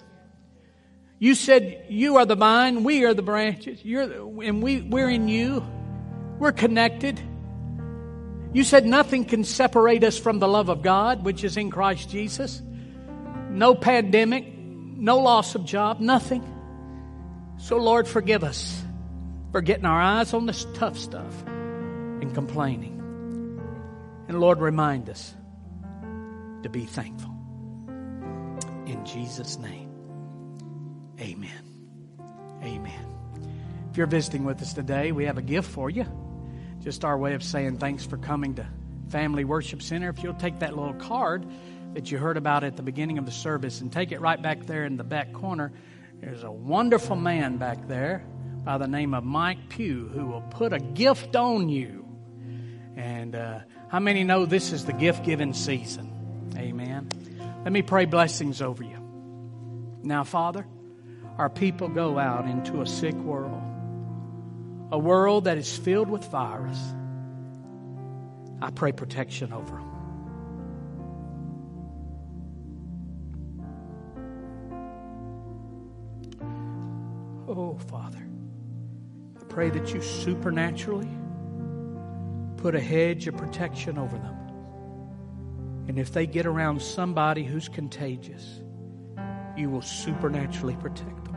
You 1.23 1.37
said, 1.37 1.85
You 1.89 2.16
are 2.16 2.27
the 2.27 2.35
vine, 2.35 2.83
we 2.83 3.05
are 3.05 3.14
the 3.14 3.23
branches, 3.23 3.79
You're, 3.85 4.43
and 4.43 4.61
we, 4.61 4.81
we're 4.81 5.09
in 5.09 5.29
you. 5.29 5.64
We're 6.41 6.51
connected. 6.51 7.20
You 8.53 8.64
said 8.64 8.85
nothing 8.85 9.25
can 9.25 9.45
separate 9.45 10.03
us 10.03 10.18
from 10.18 10.41
the 10.41 10.49
love 10.49 10.68
of 10.68 10.83
God, 10.83 11.25
which 11.25 11.45
is 11.45 11.57
in 11.57 11.70
Christ 11.70 12.11
Jesus. 12.11 12.61
No 13.51 13.77
pandemic, 13.77 14.53
no 14.53 15.18
loss 15.18 15.55
of 15.55 15.64
job, 15.64 16.01
nothing. 16.01 16.43
So, 17.57 17.77
Lord, 17.77 18.09
forgive 18.09 18.43
us 18.43 18.83
for 19.53 19.61
getting 19.61 19.85
our 19.85 20.03
eyes 20.03 20.35
on 20.35 20.47
this 20.47 20.66
tough 20.75 20.99
stuff 20.99 21.47
and 21.47 22.35
complaining. 22.35 22.99
And 24.27 24.41
Lord, 24.41 24.59
remind 24.59 25.09
us 25.09 25.33
to 26.64 26.68
be 26.68 26.85
thankful. 26.85 27.33
In 28.87 29.05
Jesus' 29.07 29.57
name, 29.61 29.82
amen. 31.23 32.61
Amen. 32.62 33.07
If 33.91 33.97
you're 33.97 34.07
visiting 34.07 34.45
with 34.45 34.61
us 34.62 34.73
today, 34.75 35.12
we 35.12 35.25
have 35.25 35.39
a 35.39 35.43
gift 35.43 35.70
for 35.70 35.89
you. 35.89 36.07
Just 36.81 37.05
our 37.05 37.16
way 37.16 37.35
of 37.35 37.43
saying 37.43 37.79
thanks 37.79 38.05
for 38.05 38.16
coming 38.16 38.57
to 38.57 38.66
Family 39.09 39.45
Worship 39.45 39.83
Center. 39.83 40.09
If 40.11 40.23
you'll 40.23 40.35
take 40.35 40.59
that 40.61 40.77
little 40.77 40.95
card, 40.95 41.47
that 41.95 42.11
you 42.11 42.18
heard 42.18 42.37
about 42.37 42.64
at 42.64 42.77
the 42.77 42.83
beginning 42.83 43.18
of 43.18 43.27
the 43.27 43.33
service 43.33 43.81
and 43.81 43.93
take 43.93 44.12
it 44.12 44.20
right 44.20 44.41
back 44.41 44.64
there 44.66 44.85
in 44.85 44.97
the 44.97 45.05
back 45.05 45.33
corner. 45.33 45.73
There's 46.20 46.43
a 46.43 46.51
wonderful 46.51 47.16
man 47.16 47.59
back 47.59 47.87
there 47.89 48.25
by 48.64 48.79
the 48.79 48.87
name 48.87 49.12
of 49.14 49.25
Mike 49.25 49.68
Pugh 49.68 50.09
who 50.12 50.27
will 50.27 50.41
put 50.41 50.73
a 50.73 50.79
gift 50.79 51.37
on 51.37 51.68
you. 51.68 52.07
And 52.97 53.35
uh, 53.35 53.61
how 53.89 53.99
many 53.99 54.25
know 54.25 54.47
this 54.47 54.73
is 54.73 54.85
the 54.85 54.93
gift 54.93 55.25
giving 55.25 55.53
season? 55.53 56.53
Amen. 56.57 57.09
Let 57.64 57.73
me 57.73 57.83
pray 57.83 58.07
blessings 58.07 58.62
over 58.62 58.83
you. 58.83 58.99
Now, 60.03 60.25
Father, 60.25 60.66
our 61.39 61.49
people 61.49 61.89
go 61.89 62.18
out 62.18 62.47
into 62.47 62.83
a 62.83 62.87
sick 62.87 63.14
world, 63.14 63.62
a 64.91 64.99
world 64.99 65.45
that 65.45 65.59
is 65.59 65.76
filled 65.76 66.11
with 66.11 66.24
virus. 66.26 66.78
I 68.61 68.70
pray 68.70 68.93
protection 68.93 69.53
over 69.53 69.76
them. 69.76 69.89
Oh, 77.49 77.76
Father, 77.89 78.26
I 79.41 79.45
pray 79.45 79.70
that 79.70 79.93
you 79.93 80.01
supernaturally 80.01 81.11
put 82.57 82.74
a 82.74 82.80
hedge 82.80 83.26
of 83.26 83.37
protection 83.37 83.99
over 83.99 84.16
them. 84.16 84.37
And 85.89 85.99
if 85.99 86.12
they 86.12 86.26
get 86.26 86.47
around 86.47 86.80
somebody 86.80 87.43
who's 87.43 87.68
contagious, 87.68 88.62
you 89.57 89.70
will 89.70 89.82
supernaturally 89.82 90.76
protect 90.76 91.24
them. 91.24 91.36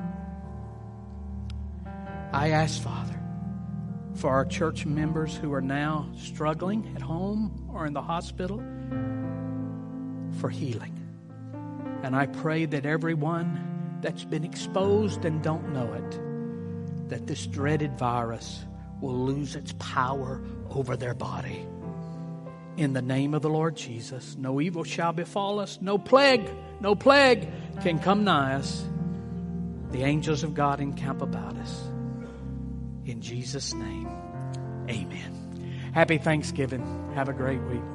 I 2.31 2.49
ask, 2.49 2.81
Father, 2.81 3.19
for 4.15 4.29
our 4.29 4.45
church 4.45 4.85
members 4.85 5.35
who 5.35 5.53
are 5.53 5.61
now 5.61 6.09
struggling 6.17 6.91
at 6.95 7.01
home 7.01 7.69
or 7.71 7.85
in 7.85 7.93
the 7.93 8.01
hospital 8.01 8.57
for 10.39 10.49
healing. 10.49 10.93
And 12.03 12.15
I 12.15 12.25
pray 12.27 12.65
that 12.65 12.85
everyone 12.85 13.97
that's 14.01 14.23
been 14.23 14.43
exposed 14.43 15.25
and 15.25 15.41
don't 15.41 15.73
know 15.73 15.91
it 15.93 16.19
that 17.09 17.27
this 17.27 17.45
dreaded 17.45 17.97
virus 17.97 18.63
will 19.01 19.25
lose 19.25 19.55
its 19.55 19.73
power 19.77 20.41
over 20.69 20.97
their 20.97 21.13
body. 21.13 21.65
In 22.77 22.93
the 22.93 23.01
name 23.01 23.33
of 23.33 23.41
the 23.41 23.49
Lord 23.49 23.75
Jesus, 23.75 24.35
no 24.37 24.59
evil 24.59 24.83
shall 24.83 25.13
befall 25.13 25.59
us, 25.59 25.79
no 25.81 25.97
plague, 25.97 26.49
no 26.81 26.95
plague 26.95 27.47
can 27.81 27.99
come 27.99 28.23
nigh 28.23 28.55
us. 28.55 28.85
The 29.91 30.03
angels 30.03 30.43
of 30.43 30.53
God 30.53 30.79
encamp 30.79 31.21
about 31.21 31.55
us. 31.57 31.83
In 33.05 33.21
Jesus' 33.21 33.73
name, 33.73 34.09
amen. 34.89 35.91
Happy 35.93 36.17
Thanksgiving. 36.17 36.83
Have 37.15 37.29
a 37.29 37.33
great 37.33 37.61
week. 37.61 37.94